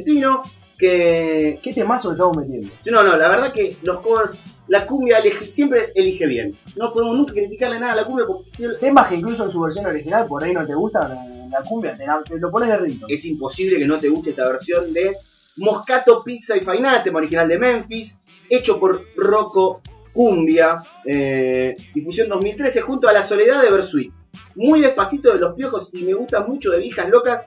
Argentino 0.00 0.42
que... 0.78 1.58
¿Qué 1.62 1.72
temazo 1.72 2.12
estamos 2.12 2.36
metiendo? 2.36 2.68
No, 2.86 3.02
no, 3.02 3.16
la 3.16 3.28
verdad 3.28 3.52
que 3.52 3.76
los 3.82 4.00
covers, 4.00 4.40
la 4.68 4.86
cumbia 4.86 5.18
elige- 5.20 5.44
siempre 5.46 5.92
elige 5.94 6.26
bien. 6.26 6.56
No 6.76 6.92
podemos 6.92 7.16
nunca 7.18 7.32
criticarle 7.32 7.80
nada 7.80 7.92
a 7.92 7.96
la 7.96 8.04
cumbia 8.04 8.26
porque 8.26 8.50
siempre- 8.50 8.78
Temas 8.78 9.08
que 9.08 9.14
incluso 9.16 9.44
en 9.44 9.50
su 9.50 9.60
versión 9.60 9.86
original 9.86 10.26
por 10.26 10.44
ahí 10.44 10.52
no 10.52 10.66
te 10.66 10.74
gustan, 10.74 11.48
la 11.50 11.62
cumbia 11.62 11.94
te, 11.94 12.06
la- 12.06 12.22
te 12.22 12.38
lo 12.38 12.50
pones 12.50 12.68
de 12.68 12.76
rito. 12.76 13.06
es 13.08 13.24
imposible 13.24 13.78
que 13.78 13.86
no 13.86 13.98
te 13.98 14.08
guste 14.08 14.30
esta 14.30 14.46
versión 14.48 14.92
de 14.92 15.14
Moscato 15.56 16.22
Pizza 16.22 16.54
y 16.56 16.60
Fainal, 16.60 17.02
tema 17.02 17.18
original 17.18 17.48
de 17.48 17.58
Memphis, 17.58 18.18
hecho 18.50 18.78
por 18.78 19.02
Rocco 19.16 19.80
Cumbia, 20.12 20.74
eh, 21.06 21.74
difusión 21.94 22.28
2013, 22.28 22.82
junto 22.82 23.08
a 23.08 23.12
La 23.12 23.22
Soledad 23.22 23.62
de 23.62 23.70
Bersuit. 23.70 24.12
Muy 24.54 24.80
despacito 24.80 25.32
de 25.32 25.38
los 25.38 25.54
piojos 25.54 25.88
y 25.94 26.04
me 26.04 26.12
gusta 26.12 26.40
mucho 26.42 26.70
de 26.70 26.80
Viejas 26.80 27.08
Locas. 27.08 27.46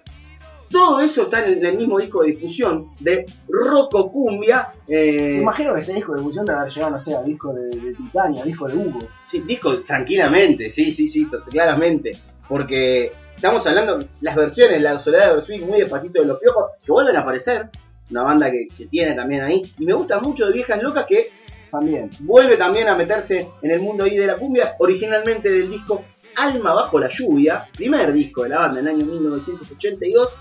Todo 0.69 0.99
eso 1.01 1.23
está 1.23 1.45
en 1.45 1.65
el 1.65 1.75
mismo 1.77 1.97
disco 1.99 2.21
de 2.21 2.27
difusión 2.31 2.85
de 2.99 3.25
Rocco 3.47 4.11
Cumbia. 4.11 4.67
eh, 4.88 5.31
Me 5.35 5.41
imagino 5.41 5.73
que 5.73 5.79
ese 5.79 5.93
disco 5.95 6.13
de 6.15 6.21
fusión 6.21 6.45
debe 6.45 6.59
haber 6.59 6.71
llegado, 6.71 6.91
no 6.91 6.99
sé, 6.99 7.15
a 7.15 7.23
disco 7.23 7.51
de, 7.53 7.63
de 7.75 7.93
Titania, 7.95 8.43
disco 8.43 8.67
de 8.67 8.75
Hugo. 8.77 8.99
Sí, 9.27 9.39
disco 9.41 9.79
tranquilamente, 9.79 10.69
sí, 10.69 10.91
sí, 10.91 11.07
sí, 11.07 11.27
claramente. 11.49 12.11
Porque 12.47 13.11
estamos 13.35 13.65
hablando, 13.65 13.99
las 14.21 14.35
versiones, 14.35 14.81
la 14.81 14.99
soledad 14.99 15.29
de 15.29 15.35
Bersuit, 15.38 15.61
muy 15.63 15.79
despacito 15.79 16.21
de 16.21 16.27
los 16.27 16.39
piojos, 16.39 16.65
que 16.85 16.91
vuelven 16.91 17.15
a 17.15 17.19
aparecer. 17.21 17.69
Una 18.11 18.23
banda 18.23 18.49
que, 18.51 18.67
que 18.75 18.88
tiene 18.88 19.13
también 19.13 19.41
ahí. 19.41 19.61
Y 19.77 19.85
me 19.85 19.93
gusta 19.93 20.19
mucho 20.19 20.47
de 20.47 20.53
Viejas 20.53 20.81
Locas 20.81 21.05
que 21.07 21.29
También. 21.69 22.09
vuelve 22.21 22.57
también 22.57 22.88
a 22.88 22.95
meterse 22.95 23.47
en 23.61 23.69
el 23.71 23.79
mundo 23.81 24.03
ahí 24.03 24.17
de 24.17 24.25
la 24.25 24.35
cumbia, 24.35 24.73
originalmente 24.79 25.49
del 25.51 25.69
disco 25.69 26.03
Alma 26.35 26.73
Bajo 26.73 26.97
la 26.99 27.07
Lluvia, 27.09 27.67
primer 27.75 28.11
disco 28.13 28.43
de 28.43 28.49
la 28.49 28.59
banda 28.59 28.79
en 28.79 28.88
el 28.88 28.95
año 28.95 29.05
1982. 29.05 30.35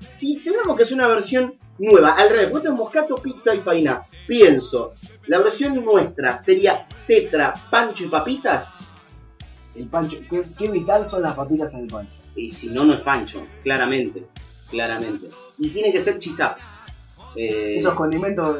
Si 0.00 0.38
tenemos 0.42 0.76
que 0.76 0.82
hacer 0.82 0.94
una 0.94 1.08
versión 1.08 1.54
nueva, 1.78 2.12
al 2.12 2.30
revés, 2.30 2.64
en 2.64 2.74
Moscato, 2.74 3.14
Pizza 3.16 3.54
y 3.54 3.60
Faina, 3.60 4.02
pienso, 4.26 4.92
la 5.26 5.38
versión 5.40 5.84
nuestra 5.84 6.38
sería 6.38 6.86
Tetra, 7.06 7.52
Pancho 7.70 8.04
y 8.04 8.08
Papitas, 8.08 8.68
El 9.74 9.88
pancho. 9.88 10.18
¿Qué, 10.30 10.42
qué 10.56 10.68
vital 10.70 11.08
son 11.08 11.22
las 11.22 11.34
papitas 11.34 11.74
en 11.74 11.80
el 11.80 11.86
pancho? 11.88 12.12
y 12.36 12.50
si 12.50 12.68
no, 12.68 12.84
no 12.84 12.94
es 12.94 13.00
Pancho, 13.00 13.46
claramente, 13.62 14.26
claramente. 14.68 15.28
Y 15.58 15.68
tiene 15.70 15.92
que 15.92 16.00
ser 16.02 16.18
Chisap. 16.18 16.58
Eh, 17.36 17.76
Esos 17.76 17.94
condimentos. 17.94 18.58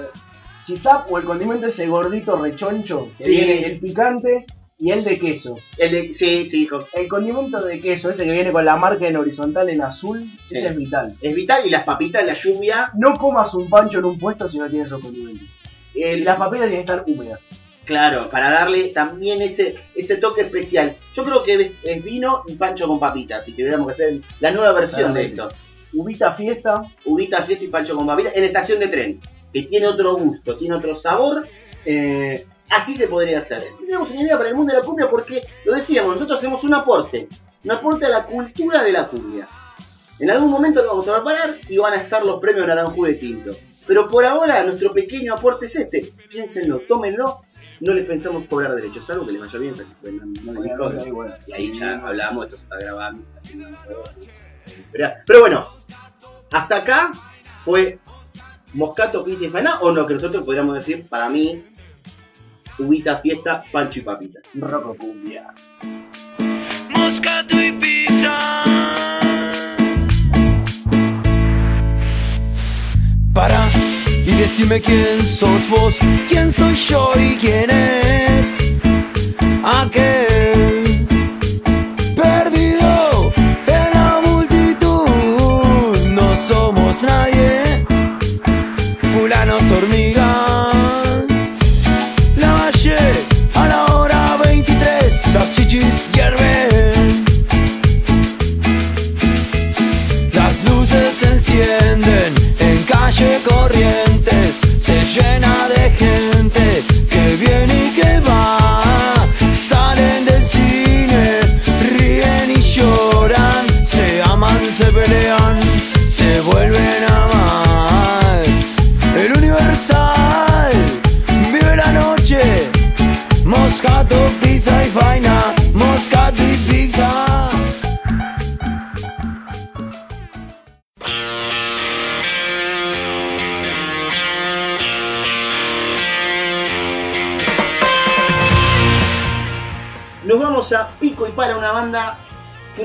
Chisap 0.64 1.10
o 1.10 1.18
el 1.18 1.24
condimento 1.24 1.66
ese 1.66 1.86
gordito 1.88 2.36
rechoncho. 2.40 3.10
Que 3.18 3.24
Sí. 3.24 3.30
viene 3.32 3.66
el 3.66 3.80
picante 3.80 4.46
y 4.78 4.90
el 4.90 5.04
de 5.04 5.18
queso. 5.18 5.56
el 5.78 5.90
de- 5.92 6.12
sí, 6.12 6.46
sí, 6.46 6.62
hijo. 6.62 6.86
El 6.92 7.08
condimento 7.08 7.64
de 7.64 7.80
queso, 7.80 8.10
ese 8.10 8.24
que 8.24 8.32
viene 8.32 8.52
con 8.52 8.64
la 8.64 8.76
marca 8.76 9.06
en 9.06 9.16
horizontal 9.16 9.68
en 9.70 9.82
azul, 9.82 10.24
Sí. 10.48 10.56
ese 10.56 10.68
es 10.68 10.76
vital. 10.76 11.14
es 11.20 11.34
vital. 11.34 11.62
Y 11.66 11.70
las 11.70 11.84
papitas, 11.84 12.24
la 12.26 12.34
lluvia, 12.34 12.90
No 12.96 13.14
comas 13.14 13.54
un 13.54 13.68
pancho 13.68 13.98
en 14.00 14.04
un 14.06 14.18
puesto 14.18 14.48
si 14.48 14.58
no 14.58 14.68
tienes 14.68 14.88
esos 14.88 15.00
condimentos. 15.00 15.46
el- 15.94 16.20
Y 16.20 16.24
las 16.24 16.36
papitas 16.36 16.68
tienen 16.68 16.84
que 16.86 16.92
estar 16.92 17.04
húmedas. 17.06 17.40
Claro, 17.84 18.28
para 18.30 18.50
darle 18.50 18.88
también 18.88 19.40
ese, 19.42 19.76
ese 19.94 20.16
toque 20.16 20.40
especial. 20.40 20.96
Yo 21.14 21.22
creo 21.22 21.42
que 21.44 21.72
es- 21.84 22.02
vino 22.04 22.42
y 22.48 22.54
pancho 22.56 22.88
con 22.88 22.98
papitas, 22.98 23.44
si 23.44 23.52
tuviéramos 23.52 23.86
que 23.88 23.92
hacer 23.92 24.20
la 24.40 24.50
nueva 24.50 24.72
versión 24.72 25.12
de 25.14 25.22
esto. 25.22 25.48
Ubita 25.92 26.32
fiesta, 26.32 26.82
Ubita 27.04 27.42
fiesta 27.42 27.64
y 27.64 27.68
pancho 27.68 27.94
con 27.94 28.06
papitas 28.06 28.34
en 28.34 28.44
estación 28.44 28.80
de 28.80 28.88
tren. 28.88 29.20
Que 29.52 29.62
tiene 29.64 29.86
otro 29.86 30.16
gusto, 30.16 30.56
tiene 30.56 30.74
otro 30.74 30.94
sabor. 30.94 31.46
eh, 31.86 32.46
así 32.70 32.96
se 32.96 33.08
podría 33.08 33.38
hacer. 33.38 33.62
Tenemos 33.80 34.10
una 34.10 34.22
idea 34.22 34.36
para 34.36 34.48
el 34.50 34.54
mundo 34.56 34.72
de 34.72 34.80
la 34.80 34.84
cumbia 34.84 35.08
porque, 35.08 35.42
lo 35.64 35.74
decíamos, 35.74 36.14
nosotros 36.14 36.38
hacemos 36.38 36.64
un 36.64 36.74
aporte. 36.74 37.28
Un 37.64 37.70
aporte 37.70 38.06
a 38.06 38.08
la 38.10 38.24
cultura 38.24 38.82
de 38.82 38.92
la 38.92 39.08
cumbia. 39.08 39.48
En 40.20 40.30
algún 40.30 40.50
momento 40.50 40.80
lo 40.82 40.88
vamos 40.88 41.08
a 41.08 41.14
preparar 41.14 41.56
y 41.68 41.76
van 41.78 41.94
a 41.94 41.96
estar 41.96 42.24
los 42.24 42.38
premios 42.40 42.66
Naranjú 42.66 43.04
de 43.04 43.14
Tinto. 43.14 43.50
Pero 43.86 44.08
por 44.08 44.24
ahora 44.24 44.62
nuestro 44.62 44.92
pequeño 44.92 45.34
aporte 45.34 45.66
es 45.66 45.76
este. 45.76 46.02
Piénsenlo, 46.30 46.80
tómenlo. 46.88 47.42
No 47.80 47.92
les 47.92 48.06
pensamos 48.06 48.44
cobrar 48.48 48.74
derechos, 48.74 49.08
algo 49.10 49.26
que 49.26 49.32
les 49.32 49.40
vaya 49.40 49.58
bien. 49.58 49.74
no- 50.02 50.52
no 50.52 50.90
les 50.90 51.10
bueno. 51.10 51.34
Y 51.48 51.52
ahí 51.52 51.78
ya 51.78 51.96
hablamos, 52.06 52.44
esto 52.46 52.56
se 52.58 52.62
está 52.62 52.76
grabando. 52.78 53.26
Pero, 54.92 55.10
pero 55.26 55.40
bueno, 55.40 55.66
hasta 56.52 56.76
acá 56.76 57.12
fue 57.64 57.98
Moscato, 58.72 59.24
Pizza 59.24 59.44
y 59.44 59.48
Faná, 59.48 59.80
o 59.80 59.92
no, 59.92 60.06
que 60.06 60.14
nosotros 60.14 60.44
podríamos 60.44 60.74
decir, 60.76 61.06
para 61.08 61.28
mí, 61.28 61.62
Ubita, 62.78 63.18
fiesta, 63.18 63.64
pancho 63.70 64.00
y 64.00 64.02
papitas. 64.02 64.42
Roco 64.54 64.96
cumbia. 64.96 65.54
Moscato 66.90 67.60
y 67.60 67.72
pizza. 67.72 68.38
Para 73.32 73.60
y 74.26 74.34
decime 74.36 74.80
quién 74.80 75.22
sos 75.22 75.68
vos, 75.68 75.98
quién 76.28 76.50
soy 76.52 76.74
yo 76.74 77.12
y 77.16 77.36
quién 77.36 77.70
es 77.70 78.72
aquel 79.64 80.33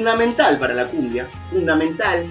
fundamental 0.04 0.58
para 0.60 0.74
la 0.74 0.86
cumbia, 0.86 1.28
fundamental, 1.52 2.26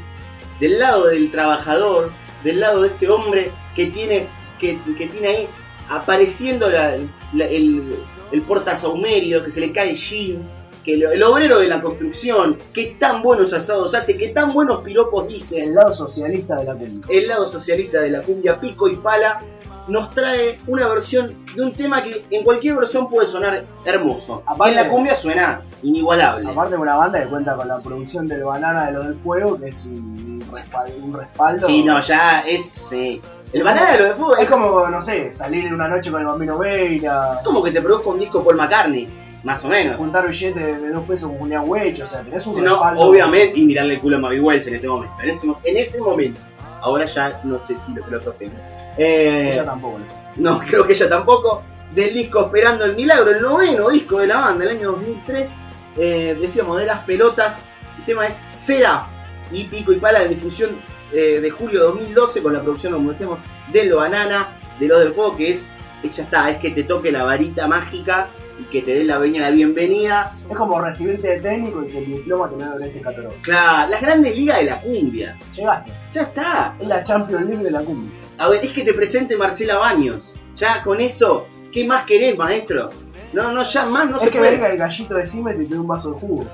del 0.59 0.79
lado 0.79 1.07
del 1.09 1.31
trabajador, 1.31 2.11
del 2.43 2.61
lado 2.61 2.81
de 2.83 2.89
ese 2.89 3.09
hombre 3.11 3.53
que 3.77 3.87
tiene, 3.89 4.27
que, 4.59 4.79
que 4.97 5.07
tiene 5.07 5.29
ahí 5.29 5.49
apareciendo 5.91 6.71
la- 6.71 6.97
la- 7.35 7.45
el, 7.47 7.95
el 8.33 8.43
portasaumerio, 8.43 9.45
que 9.45 9.51
se 9.51 9.61
le 9.61 9.71
cae 9.73 9.95
jean, 9.95 10.39
que 10.83 10.95
el, 10.95 11.03
el 11.13 11.23
obrero 11.23 11.59
de 11.59 11.69
la 11.69 11.79
construcción, 11.81 12.57
que 12.73 12.97
tan 12.99 13.21
buenos 13.23 13.53
asados 13.53 13.95
hace, 13.95 14.17
que 14.17 14.29
tan 14.31 14.55
buenos 14.55 14.81
piropos 14.83 15.29
dice, 15.29 15.61
El 15.63 15.75
lado 15.75 15.93
socialista 15.93 16.57
de 16.57 16.65
la 16.65 16.75
cumbia. 16.75 17.07
el 17.11 17.27
lado 17.29 17.49
socialista 17.49 18.01
de 18.01 18.11
la 18.11 18.23
cumbia 18.23 18.59
Pico 18.59 18.89
y 18.89 18.97
Pala 18.97 19.43
nos 19.89 20.13
trae 20.15 20.59
una 20.67 20.87
versión 20.89 21.35
de 21.55 21.63
un 21.63 21.73
tema 21.73 22.03
que 22.03 22.25
en 22.31 22.45
cualquier 22.45 22.77
versión 22.77 23.09
puede 23.09 23.27
sonar 23.27 23.65
hermoso. 23.85 24.43
Aparte- 24.47 24.71
en 24.71 24.77
la 24.77 24.89
cumbia 24.91 25.15
suena 25.15 25.63
inigualable. 25.83 26.51
Aparte 26.51 26.75
de 26.77 26.81
una 26.81 26.97
banda 26.97 27.21
que 27.23 27.27
cuenta 27.29 27.57
con 27.57 27.67
la 27.69 27.79
producción 27.81 28.27
del 28.29 28.45
Banana 28.45 28.87
de 28.87 28.93
lo 28.93 29.03
del 29.05 29.15
Fuego, 29.17 29.59
que 29.59 29.69
es 29.69 29.85
un 29.87 30.45
respaldo. 30.53 30.93
Un 31.03 31.13
respaldo 31.19 31.67
Sí, 31.67 31.83
no, 31.85 32.01
ya 32.01 32.41
es. 32.41 32.87
eh, 32.93 33.21
el 33.53 33.65
banana 33.65 33.93
de 33.93 33.99
lo 33.99 34.05
de 34.05 34.13
fuego 34.13 34.37
Es 34.37 34.47
como, 34.49 34.87
no 34.89 35.01
sé, 35.01 35.33
salir 35.33 35.67
en 35.67 35.73
una 35.75 35.89
noche 35.89 36.11
con 36.11 36.21
el 36.21 36.27
Bambino 36.27 36.59
Veira, 36.59 37.37
es 37.39 37.43
como 37.45 37.63
que 37.63 37.71
te 37.73 37.81
produzca 37.81 38.11
un 38.11 38.21
disco 38.21 38.45
Paul 38.45 38.57
McCartney, 38.57 39.09
más 39.43 39.65
o 39.65 39.69
menos. 39.69 39.97
juntar 39.97 40.29
billetes 40.29 40.55
de, 40.55 40.77
de 40.79 40.91
dos 40.91 41.05
pesos 41.07 41.31
con 41.31 41.39
Julián 41.39 41.63
Weich, 41.67 41.99
o 42.03 42.07
sea, 42.07 42.21
tenés 42.21 42.47
un 42.47 42.55
Si 42.57 42.61
no, 42.61 42.79
obviamente, 42.99 43.59
y 43.59 43.65
mirarle 43.65 43.95
el 43.95 44.01
culo 44.01 44.17
a 44.19 44.21
Mavi 44.21 44.39
Wells 44.41 44.67
en 44.67 44.75
ese 44.75 44.87
momento. 44.89 45.15
En 45.23 45.31
ese, 45.31 45.47
en 45.65 45.77
ese 45.79 45.99
momento. 46.03 46.39
Ahora 46.81 47.07
ya 47.07 47.41
no 47.45 47.61
sé 47.67 47.77
si 47.79 47.93
lo 47.93 48.05
que 48.05 48.11
lo 48.13 48.21
toquen. 48.21 48.53
Eh, 48.97 49.51
Ella 49.53 49.65
tampoco 49.65 49.99
lo 49.99 50.09
sé. 50.09 50.15
No, 50.37 50.59
creo 50.69 50.87
que 50.87 50.93
ella 50.93 51.09
tampoco. 51.09 51.63
Del 51.95 52.13
disco 52.13 52.45
Esperando 52.47 52.85
el 52.85 52.95
Milagro, 52.95 53.31
el 53.31 53.41
noveno 53.41 53.89
disco 53.89 54.19
de 54.19 54.27
la 54.27 54.41
banda, 54.41 54.65
el 54.65 54.71
año 54.77 54.93
2003. 54.93 55.57
eh, 55.97 56.37
decíamos, 56.39 56.79
de 56.79 56.87
las 56.87 57.01
pelotas. 57.05 57.59
El 57.99 58.05
tema 58.05 58.27
es 58.27 58.39
Será 58.51 59.07
y 59.51 59.65
Pico 59.65 59.93
y 59.93 59.97
Pala 59.99 60.21
de 60.21 60.29
difusión 60.29 60.79
eh, 61.13 61.41
de 61.41 61.51
julio 61.51 61.81
de 61.81 61.87
2012 61.87 62.43
con 62.43 62.53
la 62.53 62.61
producción, 62.61 62.93
como 62.93 63.11
decíamos, 63.11 63.39
del 63.73 63.93
Banana, 63.95 64.57
de 64.79 64.87
los 64.87 64.99
del 65.01 65.13
juego, 65.15 65.37
que 65.37 65.53
es, 65.53 65.71
es 66.03 66.17
ya 66.17 66.23
está, 66.25 66.51
es 66.51 66.59
que 66.59 66.71
te 66.71 66.85
toque 66.85 67.11
la 67.11 67.25
varita 67.25 67.67
mágica 67.67 68.29
y 68.59 68.65
que 68.65 68.83
te 68.83 68.95
dé 68.95 69.05
la, 69.05 69.19
veña, 69.19 69.43
la 69.43 69.51
bienvenida. 69.51 70.33
Es 70.51 70.57
como 70.57 70.81
recibirte 70.81 71.29
de 71.29 71.41
técnico 71.41 71.83
y 71.85 71.87
que 71.87 71.99
el 71.99 72.07
diploma 72.07 72.49
te 72.51 72.57
lo 72.57 72.73
den 72.73 72.83
en 72.83 72.89
este 72.89 73.01
catálogo. 73.01 73.35
Claro, 73.43 73.91
las 73.91 74.01
grandes 74.01 74.35
ligas 74.37 74.59
de 74.59 74.65
la 74.65 74.81
cumbia. 74.81 75.39
Llegaste. 75.55 75.93
Ya 76.13 76.23
está. 76.23 76.75
Es 76.81 76.89
la 76.89 77.05
Champions 77.05 77.47
League 77.47 77.65
de 77.65 77.71
la 77.71 77.81
cumbia. 77.81 78.11
A 78.39 78.49
ver, 78.49 78.65
es 78.65 78.73
que 78.73 78.83
te 78.85 78.95
presente 78.95 79.37
Marcela 79.37 79.79
Baños. 79.79 80.35
Ya 80.57 80.83
con 80.83 81.01
eso, 81.01 81.47
¿qué 81.73 81.85
más 81.87 82.05
querés, 82.05 82.37
maestro? 82.37 82.91
No, 83.33 83.53
no, 83.53 83.63
ya 83.63 83.87
más 83.87 84.09
no 84.11 84.17
es 84.17 84.23
se 84.23 84.31
que 84.31 84.39
puede. 84.39 84.53
venga 84.53 84.69
el 84.69 84.79
gallito 84.79 85.15
de 85.15 85.27
Siemens 85.27 85.61
y 85.61 85.67
te 85.67 85.75
dé 85.75 85.81
un 85.81 85.87
vaso 85.87 86.13
de 86.13 86.19
jugo. 86.19 86.47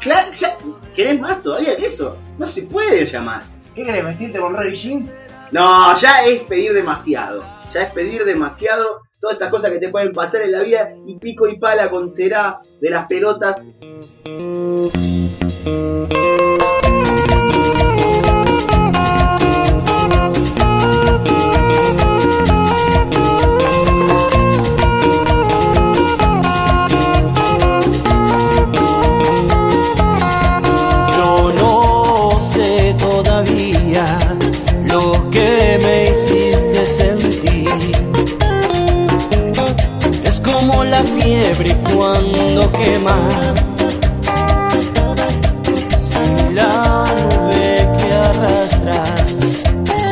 Claro, 0.00 0.30
ya, 0.32 0.56
¿querés 0.94 1.18
más 1.18 1.42
todavía 1.42 1.76
que 1.76 1.86
eso? 1.86 2.16
No 2.38 2.46
se 2.46 2.62
puede 2.62 3.04
llamar. 3.06 3.42
¿Qué 3.74 3.84
querés, 3.84 4.04
vestirte 4.04 4.38
con 4.38 4.54
Ray 4.54 4.74
Jeans? 4.76 5.16
No, 5.50 5.96
ya 5.96 6.24
es 6.26 6.42
pedir 6.42 6.72
demasiado. 6.72 7.42
Ya 7.72 7.82
es 7.82 7.92
pedir 7.92 8.24
demasiado. 8.24 9.07
Todas 9.20 9.34
estas 9.34 9.50
cosas 9.50 9.72
que 9.72 9.78
te 9.78 9.88
pueden 9.88 10.12
pasar 10.12 10.42
en 10.42 10.52
la 10.52 10.62
vida. 10.62 10.94
Y 11.06 11.18
pico 11.18 11.48
y 11.48 11.58
pala 11.58 11.90
con 11.90 12.10
será 12.10 12.60
de 12.80 12.90
las 12.90 13.06
pelotas. 13.06 13.64
Fiebre 41.58 41.76
cuando 41.92 42.70
quema. 42.72 43.16
Si 45.98 46.54
la 46.54 47.04
nube 47.30 47.88
que 47.98 48.14
arrastras 48.14 49.36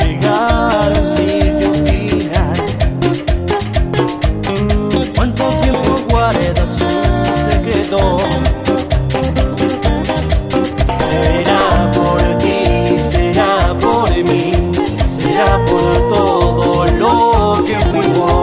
llegara 0.00 0.76
a 0.78 1.00
un 1.00 1.16
sitio 1.16 1.72
final. 1.84 2.56
¿Cuánto 5.14 5.44
tiempo 5.60 5.94
guardas 6.10 6.72
un 6.80 7.50
secreto? 7.50 8.18
Será 10.98 11.90
por 11.92 12.20
ti, 12.38 12.98
será 12.98 13.74
por 13.80 14.10
mí, 14.10 14.52
será 15.08 15.58
por 15.66 16.08
todo 16.08 16.86
lo 16.98 17.64
que 17.64 17.76
fuimos 17.80 18.35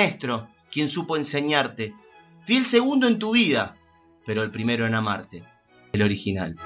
maestro, 0.00 0.48
quien 0.72 0.88
supo 0.88 1.14
enseñarte. 1.14 1.94
Fui 2.46 2.56
el 2.56 2.64
segundo 2.64 3.06
en 3.06 3.18
tu 3.18 3.32
vida, 3.32 3.76
pero 4.24 4.42
el 4.42 4.50
primero 4.50 4.86
en 4.86 4.94
amarte. 4.94 5.44
El 5.92 6.00
original. 6.00 6.56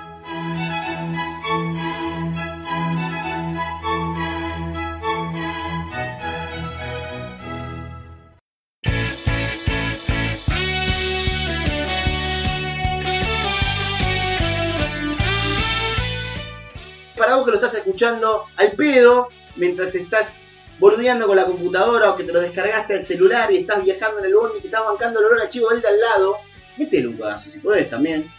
Para 17.16 17.34
vos 17.34 17.44
que 17.44 17.50
lo 17.50 17.56
estás 17.56 17.74
escuchando 17.74 18.44
al 18.56 18.72
pedo, 18.72 19.26
mientras 19.56 19.92
estás 19.96 20.38
bordeando 20.78 21.26
con 21.26 21.36
la 21.36 21.44
computadora 21.44 22.10
o 22.10 22.16
que 22.16 22.24
te 22.24 22.32
lo 22.32 22.40
descargaste 22.40 22.94
al 22.94 23.02
celular 23.02 23.52
y 23.52 23.58
estás 23.58 23.82
viajando 23.84 24.20
en 24.20 24.26
el 24.26 24.34
bondi 24.34 24.58
y 24.58 24.60
te 24.60 24.66
estás 24.68 24.84
bancando 24.84 25.20
el 25.20 25.26
olor 25.26 25.40
a 25.40 25.48
chivo 25.48 25.68
de 25.70 25.86
al 25.86 26.00
lado, 26.00 26.36
un 26.78 26.88
pedazo 27.16 27.50
si 27.50 27.58
podés 27.58 27.88
también. 27.88 28.30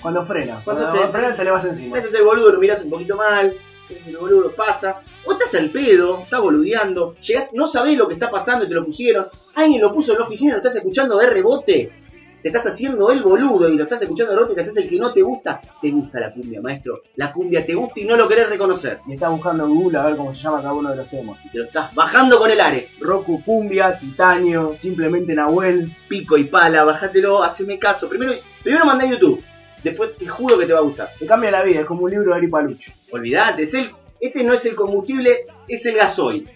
Cuando 0.00 0.24
frena. 0.24 0.60
Cuando 0.64 0.82
Cuando, 0.82 0.98
frena. 0.98 1.12
frena 1.12 1.36
te 1.36 1.44
le 1.44 1.50
vas 1.50 1.64
encima. 1.64 1.94
Te 1.94 2.00
haces 2.00 2.14
el 2.14 2.24
boludo, 2.24 2.52
lo 2.52 2.60
mirás 2.60 2.82
un 2.82 2.90
poquito 2.90 3.16
mal, 3.16 3.54
pero 3.88 4.20
boludo, 4.20 4.52
pasa. 4.52 5.02
O 5.24 5.32
estás 5.32 5.54
al 5.54 5.70
pedo, 5.70 6.20
estás 6.20 6.40
boludeando, 6.40 7.16
llegás, 7.22 7.48
no 7.52 7.66
sabés 7.66 7.96
lo 7.96 8.06
que 8.06 8.14
está 8.14 8.30
pasando 8.30 8.64
y 8.64 8.68
te 8.68 8.74
lo 8.74 8.84
pusieron. 8.84 9.26
Alguien 9.54 9.80
lo 9.80 9.92
puso 9.94 10.12
en 10.12 10.18
la 10.18 10.24
oficina 10.24 10.50
y 10.50 10.52
lo 10.52 10.58
estás 10.58 10.76
escuchando 10.76 11.16
de 11.16 11.26
rebote. 11.26 12.03
Te 12.44 12.50
estás 12.50 12.66
haciendo 12.66 13.10
el 13.10 13.22
boludo 13.22 13.70
y 13.70 13.76
lo 13.78 13.84
estás 13.84 14.02
escuchando 14.02 14.34
rebote 14.34 14.52
y 14.52 14.56
te 14.56 14.60
haces 14.60 14.76
el 14.76 14.86
que 14.86 14.98
no 14.98 15.14
te 15.14 15.22
gusta. 15.22 15.62
Te 15.80 15.90
gusta 15.90 16.20
la 16.20 16.30
cumbia, 16.30 16.60
maestro. 16.60 17.00
La 17.16 17.32
cumbia 17.32 17.64
te 17.64 17.72
gusta 17.72 18.00
y 18.00 18.04
no 18.04 18.18
lo 18.18 18.28
querés 18.28 18.50
reconocer. 18.50 18.98
Y 19.08 19.14
está 19.14 19.30
buscando 19.30 19.64
en 19.64 19.74
Google 19.74 19.96
a 19.96 20.04
ver 20.04 20.16
cómo 20.18 20.34
se 20.34 20.42
llama 20.42 20.60
cada 20.60 20.74
uno 20.74 20.90
de 20.90 20.96
los 20.96 21.08
temas. 21.08 21.38
Y 21.42 21.48
te 21.48 21.56
lo 21.56 21.64
estás 21.64 21.94
bajando 21.94 22.38
con 22.38 22.50
el 22.50 22.60
Ares. 22.60 22.98
Roku 23.00 23.42
Cumbia, 23.42 23.98
Titanio, 23.98 24.76
simplemente 24.76 25.34
Nahuel. 25.34 25.90
Pico 26.06 26.36
y 26.36 26.44
pala, 26.44 26.84
bajátelo, 26.84 27.42
haceme 27.42 27.78
caso. 27.78 28.10
Primero, 28.10 28.34
primero 28.62 28.84
mandá 28.84 29.06
a 29.06 29.08
YouTube. 29.08 29.42
Después 29.82 30.14
te 30.18 30.28
juro 30.28 30.58
que 30.58 30.66
te 30.66 30.74
va 30.74 30.80
a 30.80 30.82
gustar. 30.82 31.12
Te 31.18 31.24
cambia 31.24 31.50
la 31.50 31.62
vida, 31.62 31.80
es 31.80 31.86
como 31.86 32.02
un 32.02 32.10
libro 32.10 32.32
de 32.32 32.36
Ari 32.36 32.48
Paluch. 32.48 32.90
Olvidate, 33.10 33.62
es 33.62 33.72
el, 33.72 33.90
este 34.20 34.44
no 34.44 34.52
es 34.52 34.66
el 34.66 34.74
combustible, 34.74 35.46
es 35.66 35.86
el 35.86 35.94
gasoil. 35.94 36.46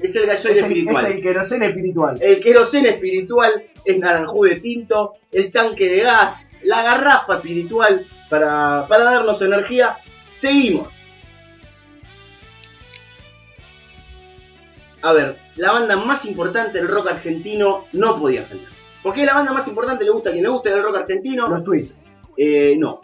Es 0.00 0.16
el 0.16 0.26
gasoil 0.26 0.52
Es 0.52 0.58
el, 0.58 0.64
espiritual. 0.64 1.04
es 1.04 1.14
el 1.14 1.22
queroseno 1.22 1.64
espiritual. 1.64 2.18
El 2.20 2.40
queroseno 2.40 2.88
espiritual 2.88 3.62
es 3.84 3.98
naranjú 3.98 4.44
de 4.44 4.56
tinto, 4.56 5.14
el 5.30 5.50
tanque 5.50 5.88
de 5.88 6.00
gas, 6.02 6.48
la 6.62 6.82
garrafa 6.82 7.36
espiritual 7.36 8.06
para, 8.30 8.86
para 8.88 9.04
darnos 9.04 9.42
energía. 9.42 9.96
Seguimos. 10.32 10.88
A 15.02 15.12
ver, 15.12 15.36
la 15.56 15.72
banda 15.72 15.96
más 15.96 16.24
importante 16.24 16.78
del 16.78 16.88
rock 16.88 17.08
argentino 17.08 17.86
no 17.92 18.18
podía 18.18 18.44
faltar. 18.44 18.70
¿Por 19.02 19.12
qué 19.12 19.26
la 19.26 19.34
banda 19.34 19.52
más 19.52 19.66
importante 19.66 20.04
le 20.04 20.10
gusta 20.10 20.30
a 20.30 20.32
quien 20.32 20.44
le 20.44 20.50
gusta 20.50 20.70
del 20.70 20.82
rock 20.82 20.98
argentino? 20.98 21.48
Los 21.48 21.64
tweets. 21.64 22.00
Eh, 22.36 22.76
no. 22.78 23.00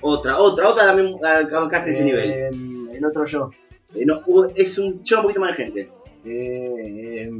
Otra, 0.00 0.38
otra, 0.38 0.68
otra 0.68 0.86
también 0.86 1.16
ah, 1.24 1.68
casi 1.70 1.90
ese 1.90 2.04
nivel. 2.04 2.30
Eh, 2.30 2.50
el 2.96 3.04
otro 3.04 3.24
yo. 3.24 3.50
Eh, 3.94 4.04
no, 4.04 4.20
es 4.54 4.78
un 4.78 5.02
lleva 5.02 5.20
un 5.20 5.22
poquito 5.22 5.40
más 5.40 5.56
de 5.56 5.64
gente. 5.64 5.90
Eh, 6.28 7.30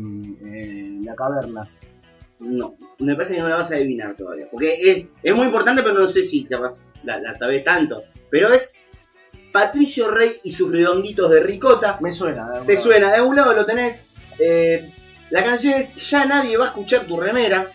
eh, 0.44 0.98
la 1.02 1.14
caverna. 1.14 1.68
No, 2.40 2.76
me 3.00 3.14
parece 3.16 3.34
que 3.34 3.40
no 3.40 3.48
la 3.48 3.56
vas 3.56 3.70
a 3.70 3.74
adivinar 3.74 4.14
todavía. 4.16 4.46
Porque 4.50 4.74
es, 4.80 5.06
es 5.22 5.34
muy 5.34 5.46
importante, 5.46 5.82
pero 5.82 5.94
no 5.96 6.08
sé 6.08 6.24
si 6.24 6.46
la, 7.02 7.18
la 7.18 7.34
sabés 7.34 7.64
tanto. 7.64 8.04
Pero 8.30 8.52
es 8.52 8.74
Patricio 9.52 10.10
Rey 10.10 10.32
y 10.44 10.52
sus 10.52 10.70
redonditos 10.70 11.30
de 11.30 11.40
ricota. 11.40 11.98
Me 12.00 12.12
suena. 12.12 12.48
de 12.50 12.60
Te 12.66 12.74
lado. 12.74 12.84
suena, 12.84 13.08
de 13.08 13.16
algún 13.16 13.36
lado 13.36 13.54
lo 13.54 13.66
tenés. 13.66 14.06
Eh, 14.38 14.92
la 15.30 15.44
canción 15.44 15.74
es 15.74 15.94
Ya 16.10 16.24
nadie 16.26 16.56
va 16.56 16.66
a 16.66 16.68
escuchar 16.68 17.06
tu 17.06 17.18
remera. 17.18 17.70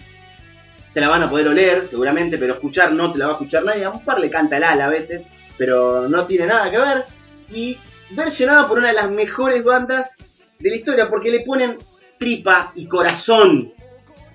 Te 0.94 1.02
la 1.02 1.10
van 1.10 1.24
a 1.24 1.30
poder 1.30 1.48
oler, 1.48 1.88
seguramente, 1.88 2.38
pero 2.38 2.54
escuchar 2.54 2.94
no 2.94 3.12
te 3.12 3.18
la 3.20 3.26
va 3.26 3.32
a 3.32 3.36
escuchar 3.36 3.66
nadie. 3.66 3.84
A 3.84 3.90
un 3.90 4.06
par 4.06 4.20
le 4.20 4.30
canta 4.30 4.58
el 4.58 4.64
ala 4.64 4.86
a 4.86 4.90
veces, 4.90 5.22
pero 5.58 6.08
no 6.08 6.26
tiene 6.26 6.46
nada 6.46 6.72
que 6.72 6.78
ver. 6.78 7.06
Y 7.50 7.78
versionada 8.12 8.68
por 8.68 8.78
una 8.78 8.88
de 8.90 8.94
las 8.94 9.10
mejores 9.12 9.64
bandas 9.64 10.16
de 10.64 10.70
la 10.70 10.76
historia, 10.78 11.10
porque 11.10 11.30
le 11.30 11.42
ponen 11.42 11.78
tripa 12.18 12.72
y 12.76 12.88
corazón. 12.88 13.74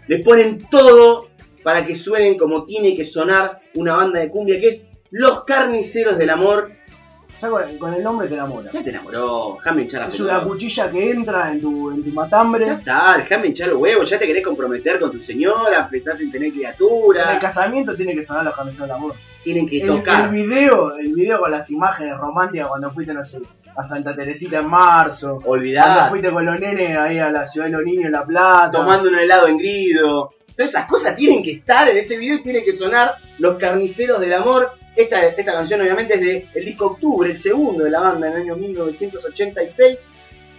Le 0.07 0.19
ponen 0.19 0.69
todo 0.71 1.29
para 1.63 1.85
que 1.87 1.95
suenen 1.95 2.37
como 2.37 2.65
tiene 2.65 2.95
que 2.95 3.05
sonar 3.05 3.61
una 3.75 3.97
banda 3.97 4.21
de 4.21 4.29
cumbia, 4.29 4.61
que 4.61 4.69
es 4.69 4.87
Los 5.11 5.45
Carniceros 5.45 6.19
del 6.19 6.31
Amor. 6.31 6.71
Ya 7.41 7.49
con, 7.49 7.79
con 7.79 7.95
el 7.95 8.03
nombre 8.03 8.27
te 8.29 8.35
enamoras. 8.35 8.73
Ya 8.73 8.83
te 8.83 8.91
enamoró, 8.91 9.55
déjame 9.59 9.83
hinchar 9.83 10.01
la 10.03 10.09
Es 10.09 10.21
una 10.21 10.43
cuchilla 10.43 10.91
que 10.91 11.11
entra 11.11 11.51
en 11.53 11.61
tu, 11.61 11.91
en 11.93 12.03
tu 12.03 12.11
matambre. 12.11 12.65
Ya 12.65 12.75
está, 12.75 13.17
dejame 13.17 13.47
hinchar 13.49 13.69
los 13.69 13.79
huevos, 13.79 14.11
ya 14.11 14.19
te 14.19 14.27
querés 14.27 14.43
comprometer 14.45 14.99
con 14.99 15.13
tu 15.13 15.23
señora, 15.23 15.89
pensás 15.89 16.21
en 16.21 16.31
tener 16.33 16.49
En 16.49 16.53
el 16.55 16.59
criatura, 16.59 17.39
casamiento 17.39 17.95
tiene 17.95 18.15
que 18.15 18.25
sonar 18.25 18.45
los 18.45 18.55
camisetas 18.57 18.89
del 18.89 18.97
amor. 18.97 19.15
tienen 19.45 19.69
que 19.69 19.79
El, 19.79 19.87
tocar. 19.87 20.25
el 20.27 20.31
video, 20.31 20.97
el 20.99 21.15
video 21.15 21.39
con 21.39 21.51
las 21.53 21.71
imágenes 21.71 22.19
románticas 22.19 22.69
cuando 22.69 22.91
fuiste, 22.91 23.15
no 23.15 23.25
sé, 23.25 23.39
a 23.79 23.85
Santa 23.85 24.15
Teresita 24.15 24.59
en 24.59 24.69
marzo. 24.69 25.39
Olvidá, 25.45 26.09
fuiste 26.11 26.33
con 26.33 26.45
los 26.45 26.59
nenes 26.59 26.99
ahí 26.99 27.21
a 27.21 27.31
la 27.31 27.47
ciudad 27.47 27.67
de 27.69 27.73
los 27.73 27.85
niños 27.85 28.07
en 28.07 28.13
La 28.13 28.27
Plata. 28.27 28.73
tomando 28.73 29.09
un 29.09 29.15
helado 29.15 29.47
en 29.47 29.57
grido. 29.57 30.35
Todas 30.57 30.71
esas 30.71 30.87
cosas 30.87 31.15
tienen 31.15 31.45
que 31.45 31.53
estar 31.53 31.89
en 31.89 31.97
ese 31.97 32.19
video 32.19 32.39
y 32.39 32.43
tiene 32.43 32.65
que 32.65 32.73
sonar 32.73 33.15
Los 33.39 33.57
Carniceros 33.57 34.19
del 34.21 34.35
Amor. 34.35 34.73
Esta, 34.97 35.25
esta 35.25 35.45
canción 35.45 35.81
obviamente 35.81 36.15
es 36.15 36.21
de 36.21 36.49
el 36.55 36.65
disco 36.65 36.87
Octubre, 36.87 37.31
el 37.31 37.39
segundo 37.39 37.85
de 37.85 37.91
la 37.91 38.01
banda 38.01 38.27
en 38.27 38.33
el 38.33 38.43
año 38.43 38.57
1986. 38.57 40.09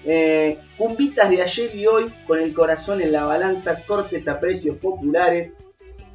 Eh, 0.06 0.58
cumbitas 0.78 1.30
de 1.30 1.42
ayer 1.42 1.76
y 1.76 1.88
hoy, 1.88 2.14
con 2.26 2.40
el 2.40 2.54
corazón 2.54 3.02
en 3.02 3.12
la 3.12 3.26
balanza, 3.26 3.84
cortes 3.86 4.30
a 4.30 4.40
precios 4.40 4.78
populares. 4.78 5.58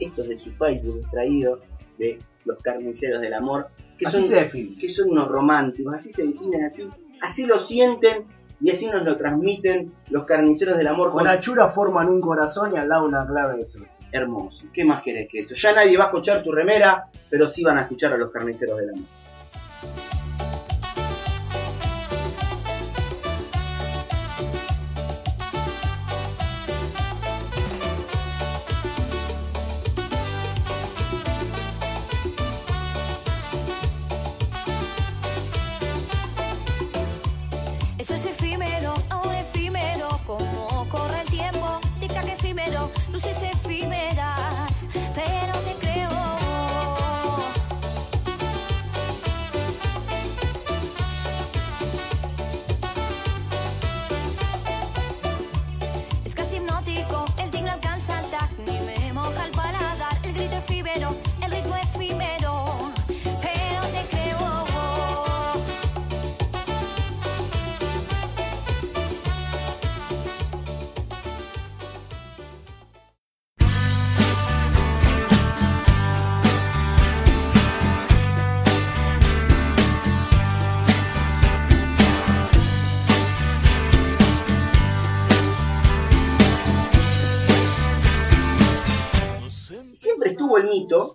Esto 0.00 0.22
es 0.22 0.28
de 0.28 0.36
su 0.38 0.52
Facebook 0.52 1.00
extraído 1.02 1.60
de 1.98 2.18
Los 2.46 2.62
Carniceros 2.62 3.20
del 3.20 3.34
Amor. 3.34 3.68
Que 4.04 4.08
Así 4.08 4.18
son, 4.18 4.24
se 4.28 4.34
define. 4.36 4.78
que 4.78 4.88
son 4.88 5.10
unos 5.10 5.28
románticos, 5.28 5.94
así 5.94 6.12
se 6.12 6.24
definen, 6.26 6.64
así, 6.64 6.88
así 7.22 7.46
lo 7.46 7.58
sienten 7.58 8.24
y 8.60 8.70
así 8.70 8.86
nos 8.86 9.02
lo 9.02 9.16
transmiten 9.16 9.92
los 10.10 10.24
carniceros 10.24 10.76
del 10.76 10.86
amor 10.86 11.10
Con 11.10 11.18
con 11.20 11.28
achura 11.28 11.68
forman 11.70 12.08
un 12.08 12.20
corazón 12.20 12.72
y 12.74 12.78
al 12.78 12.88
lado 12.88 13.06
una 13.06 13.26
clave 13.26 13.56
de 13.56 13.62
eso. 13.62 13.80
hermoso. 14.12 14.64
¿Qué 14.72 14.84
más 14.84 15.02
querés 15.02 15.28
que 15.30 15.40
eso? 15.40 15.54
Ya 15.56 15.72
nadie 15.74 15.96
va 15.96 16.04
a 16.04 16.06
escuchar 16.06 16.42
tu 16.42 16.52
remera, 16.52 17.06
pero 17.28 17.48
sí 17.48 17.64
van 17.64 17.78
a 17.78 17.82
escuchar 17.82 18.12
a 18.12 18.16
los 18.16 18.30
carniceros 18.30 18.78
del 18.78 18.90
amor. 18.90 19.04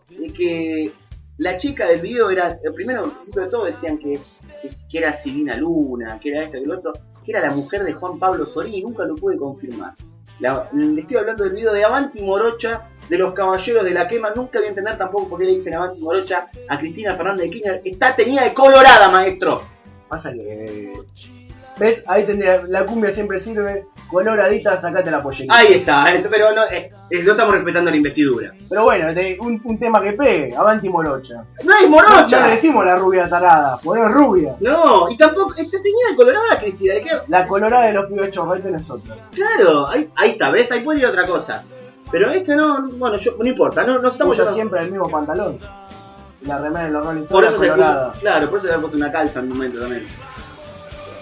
De 0.10 0.28
que 0.34 0.92
la 1.38 1.56
chica 1.58 1.88
del 1.88 2.02
video 2.02 2.30
era, 2.30 2.52
eh, 2.52 2.72
primero 2.74 3.06
al 3.06 3.12
principio 3.12 3.44
de 3.44 3.48
todo 3.50 3.66
decían 3.66 3.98
que, 3.98 4.20
que 4.90 4.98
era 4.98 5.14
Silvina 5.14 5.56
Luna, 5.56 6.20
que 6.20 6.30
era 6.30 6.44
esto 6.44 6.58
y 6.58 6.66
lo 6.66 6.78
otro, 6.78 6.94
que 7.24 7.32
era 7.32 7.42
la 7.42 7.52
mujer 7.52 7.84
de 7.84 7.94
Juan 7.94 8.20
Pablo 8.20 8.46
Sorín 8.46 8.84
nunca 8.84 9.06
lo 9.06 9.16
pude 9.16 9.38
confirmar. 9.38 9.94
Le 10.40 11.02
estoy 11.02 11.18
hablando 11.18 11.44
del 11.44 11.54
video 11.54 11.74
de 11.74 11.84
Avanti 11.84 12.22
Morocha 12.22 12.90
de 13.10 13.18
los 13.18 13.34
Caballeros 13.34 13.84
de 13.84 13.92
la 13.92 14.08
Quema. 14.08 14.32
Nunca 14.34 14.60
voy 14.60 14.68
a 14.68 14.70
entender 14.70 14.98
tampoco 14.98 15.30
por 15.30 15.40
qué 15.40 15.46
le 15.46 15.56
dicen 15.56 15.74
Avanti 15.74 16.00
Morocha 16.02 16.50
a 16.70 16.80
Cristina 16.80 17.16
Fernández 17.16 17.46
de 17.46 17.52
Kirchner. 17.52 17.82
Está 17.84 18.16
tenida 18.16 18.44
de 18.44 18.54
colorada, 18.54 19.10
maestro. 19.10 19.62
Pasa 20.08 20.32
que. 20.32 20.94
¿Ves? 21.80 22.04
Ahí 22.08 22.26
tendría. 22.26 22.60
La 22.68 22.86
cumbia 22.86 23.12
siempre 23.12 23.40
sirve. 23.40 23.86
Coloradita, 24.10 24.76
sacate 24.78 25.10
la 25.12 25.22
pollerita. 25.24 25.56
Ahí 25.56 25.74
está, 25.74 26.12
esto- 26.14 26.30
pero 26.32 26.54
no, 26.54 26.64
eh, 26.66 26.92
eh, 27.10 27.24
no 27.24 27.32
estamos 27.32 27.54
respetando 27.56 27.90
la 27.92 27.98
investidura. 27.98 28.52
Pero 28.68 28.84
bueno, 28.84 29.14
de- 29.14 29.38
un, 29.40 29.62
un 29.64 29.80
tema 29.80 30.02
que 30.02 30.14
pegue. 30.14 30.56
Avanti 30.56 30.90
Morocha. 30.90 31.44
¡No 31.64 31.76
es 31.78 31.84
No, 31.84 31.90
Morocha! 31.90 32.40
no 32.42 32.46
le 32.48 32.52
decimos 32.54 32.86
la 32.86 32.96
rubia 32.96 33.30
tarada. 33.30 33.78
Ponemos 33.84 34.12
rubia. 34.12 34.56
No, 34.60 35.10
y 35.10 35.16
tampoco, 35.18 35.52
está 35.54 35.78
tenida 35.82 36.10
de 36.10 36.16
colorada, 36.16 36.60
Cristina. 36.60 36.94
¿de 36.96 37.02
qué? 37.04 37.10
La 37.28 37.48
colorada 37.48 37.86
de 37.86 37.94
los 37.94 38.06
pibes 38.08 38.32
chorretes 38.32 38.74
es 38.76 38.90
otra. 38.92 39.16
Claro, 39.34 39.88
ahí, 39.88 40.10
ahí 40.16 40.32
está, 40.32 40.50
¿ves? 40.52 40.72
Ahí 40.72 40.82
puede 40.84 41.00
ir 41.00 41.06
otra 41.06 41.26
cosa. 41.26 41.64
Pero 42.12 42.32
esta 42.32 42.56
no, 42.56 42.80
bueno, 42.98 43.16
yo, 43.18 43.34
no 43.40 43.48
importa, 43.48 43.84
no, 43.84 44.00
no 44.00 44.10
estamos 44.10 44.38
Usa 44.40 44.52
siempre 44.52 44.82
el 44.82 44.92
mismo 44.92 45.08
pantalón. 45.10 45.60
La 46.42 46.58
remera 46.58 46.86
de 46.88 46.92
los 46.92 47.06
Rolling 47.06 47.24
Por 47.26 47.44
Stones 47.44 47.52
eso 47.52 47.62
se 47.64 47.70
colorada. 47.70 48.08
puso, 48.10 48.22
claro, 48.22 48.50
por 48.50 48.58
eso 48.58 48.68
se 48.68 48.74
había 48.74 48.82
puesto 48.82 48.98
una 48.98 49.12
calza 49.12 49.40
en 49.40 49.46
un 49.46 49.58
momento 49.58 49.80
también. 49.82 50.08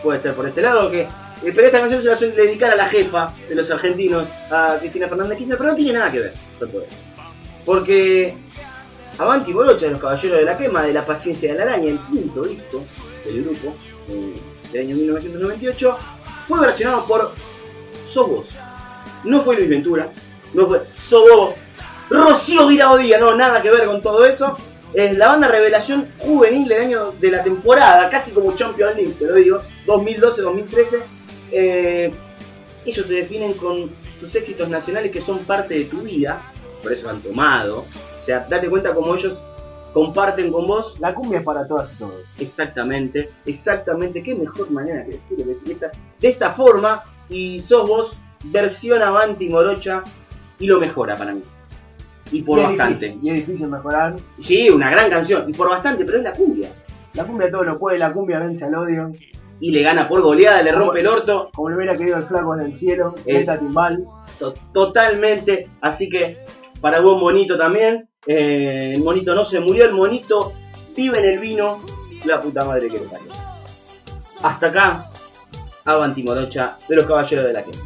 Puede 0.04 0.20
ser 0.20 0.34
por 0.34 0.48
ese 0.48 0.62
lado 0.62 0.90
que. 0.92 1.02
eh, 1.02 1.10
pero 1.44 1.66
esta 1.66 1.80
canción 1.80 2.02
se 2.02 2.08
la 2.08 2.18
suele 2.18 2.36
dedicar 2.36 2.72
a 2.72 2.76
la 2.76 2.88
jefa 2.88 3.34
de 3.48 3.56
los 3.56 3.70
argentinos, 3.72 4.26
a 4.52 4.78
Cristina 4.80 5.08
Fernández 5.08 5.38
Kirchner, 5.38 5.58
pero 5.58 5.70
no 5.72 5.76
tiene 5.76 5.94
nada 5.94 6.12
que 6.12 6.20
ver. 6.20 6.34
Porque 7.66 8.36
Avanti 9.18 9.52
Borocha 9.52 9.88
de 9.88 9.92
los 9.94 10.02
Caballeros 10.02 10.40
de 10.40 10.46
la 10.46 10.58
Quema, 10.58 10.84
de 10.84 10.94
la 10.94 11.06
Paciencia 11.06 11.52
de 11.52 11.58
la 11.58 11.64
Araña, 11.64 11.90
el 11.90 12.00
quinto 12.00 12.44
disco 12.44 12.84
del 13.26 13.44
grupo, 13.44 13.76
eh, 14.10 14.34
del 14.72 14.82
año 14.86 14.96
1998, 14.96 15.98
fue 16.48 16.60
versionado 16.62 17.06
por 17.06 17.32
Sos 18.06 18.30
Vos. 18.30 18.56
No 19.24 19.42
fue 19.42 19.56
Luis 19.56 19.70
Ventura, 19.70 20.10
no 20.54 20.68
fue 20.68 20.84
Sos 20.88 21.24
Vos, 21.30 21.56
Rocío 22.10 22.68
Viraodía, 22.68 23.18
no, 23.18 23.36
nada 23.36 23.62
que 23.62 23.70
ver 23.70 23.86
con 23.86 24.02
todo 24.02 24.26
eso. 24.26 24.56
Es 24.94 25.18
la 25.18 25.28
banda 25.28 25.48
revelación 25.48 26.08
juvenil 26.18 26.68
del 26.68 26.82
año 26.82 27.12
de 27.12 27.32
la 27.32 27.44
temporada, 27.44 28.10
casi 28.10 28.32
como 28.32 28.56
Champions 28.56 28.96
League, 28.96 29.16
te 29.20 29.28
lo 29.28 29.36
digo, 29.36 29.62
2012-2013. 29.88 31.02
Eh, 31.52 32.12
ellos 32.86 33.08
se 33.08 33.14
definen 33.14 33.54
con 33.54 33.90
sus 34.20 34.36
éxitos 34.36 34.70
nacionales 34.70 35.12
que 35.12 35.22
son 35.22 35.40
parte 35.40 35.74
de 35.80 35.86
tu 35.86 36.02
vida, 36.02 36.42
por 36.84 36.92
eso 36.92 37.10
han 37.10 37.22
tomado. 37.22 37.86
O 38.22 38.26
sea, 38.26 38.46
date 38.50 38.70
cuenta 38.70 38.94
como 38.94 39.16
ellos 39.16 39.40
comparten 39.94 40.52
con 40.52 40.68
vos 40.68 41.00
La 41.00 41.14
cumbia 41.16 41.40
es 41.40 41.46
para 41.46 41.68
todas 41.68 41.94
y 41.94 41.98
todos. 41.98 42.22
Exactamente, 42.38 43.30
exactamente. 43.46 44.22
Qué 44.22 44.36
mejor 44.36 44.70
manera 44.70 45.04
que 45.06 45.12
decirlo 45.12 45.54
de 45.66 45.72
esta, 45.72 45.92
de 46.20 46.28
esta 46.28 46.52
forma. 46.52 47.04
Y 47.30 47.62
sos 47.62 47.88
vos, 47.88 48.18
versión 48.46 49.02
Avanti 49.02 49.50
Morocha, 49.50 50.04
y 50.60 50.68
lo 50.68 50.80
mejora 50.80 51.16
para 51.16 51.34
mí. 51.34 51.44
Y 52.32 52.42
por 52.42 52.60
Y 52.60 52.64
bastante. 52.64 53.08
difícil, 53.08 53.20
y 53.24 53.30
es 53.30 53.36
difícil 53.48 53.68
mejorar. 53.68 54.16
Sí, 54.40 54.70
una 54.70 54.90
gran 54.90 55.10
canción. 55.10 55.50
Y 55.50 55.54
por 55.54 55.70
bastante, 55.70 56.06
pero 56.06 56.18
es 56.20 56.24
la 56.24 56.34
cumbia. 56.34 56.70
La 57.14 57.26
cumbia 57.26 57.50
todo 57.50 57.64
lo 57.64 57.80
puede, 57.80 57.98
la 57.98 58.14
cumbia 58.14 58.40
vence 58.40 58.66
al 58.66 58.76
odio. 58.76 59.12
Y 59.60 59.72
le 59.72 59.82
gana 59.82 60.08
por 60.08 60.22
goleada, 60.22 60.62
le 60.62 60.72
rompe 60.72 61.00
el 61.00 61.08
orto. 61.08 61.50
Como 61.54 61.70
lo 61.70 61.78
hubiera 61.78 61.98
querido 61.98 62.18
el 62.18 62.26
flaco 62.26 62.56
del 62.56 62.74
cielo, 62.74 63.16
Eh. 63.26 63.46
timbal. 63.60 64.06
to- 64.40 64.54
totalmente. 64.74 65.68
Así 65.82 66.10
que 66.10 66.38
para 66.80 67.00
vos, 67.02 67.20
monito 67.20 67.58
también. 67.58 68.08
eh, 68.30 68.92
el 68.94 69.02
monito 69.04 69.34
no 69.34 69.46
se 69.46 69.60
murió, 69.62 69.86
el 69.86 69.94
monito 69.94 70.52
vive 70.96 71.20
en 71.20 71.26
el 71.26 71.40
vino. 71.40 71.80
La 72.26 72.42
puta 72.42 72.66
madre 72.66 72.90
que 72.90 73.00
le 73.00 73.06
parió. 73.06 73.32
Hasta 74.44 74.68
acá, 74.68 75.10
Avanti 75.86 76.24
Morocha 76.24 76.78
de 76.90 76.96
los 76.98 77.06
Caballeros 77.06 77.46
de 77.46 77.54
la 77.54 77.64
Quema. 77.64 77.84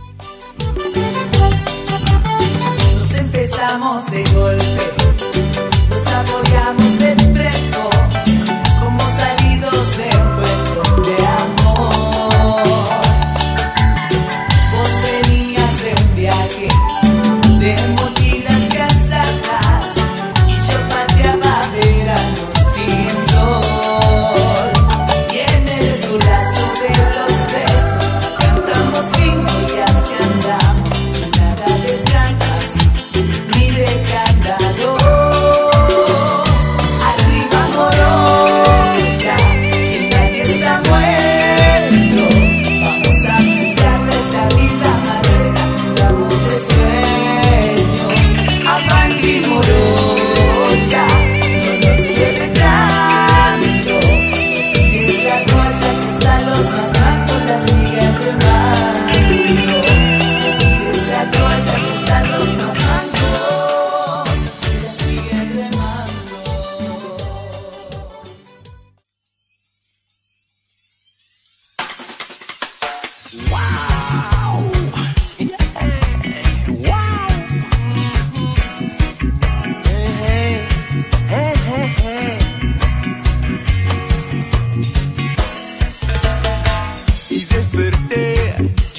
Nos 2.95 3.15
empezamos 3.15 4.05
de 4.11 4.23
golpe, 4.33 4.83
nos 5.89 6.07
apoyamos 6.11 6.99
de 6.99 7.15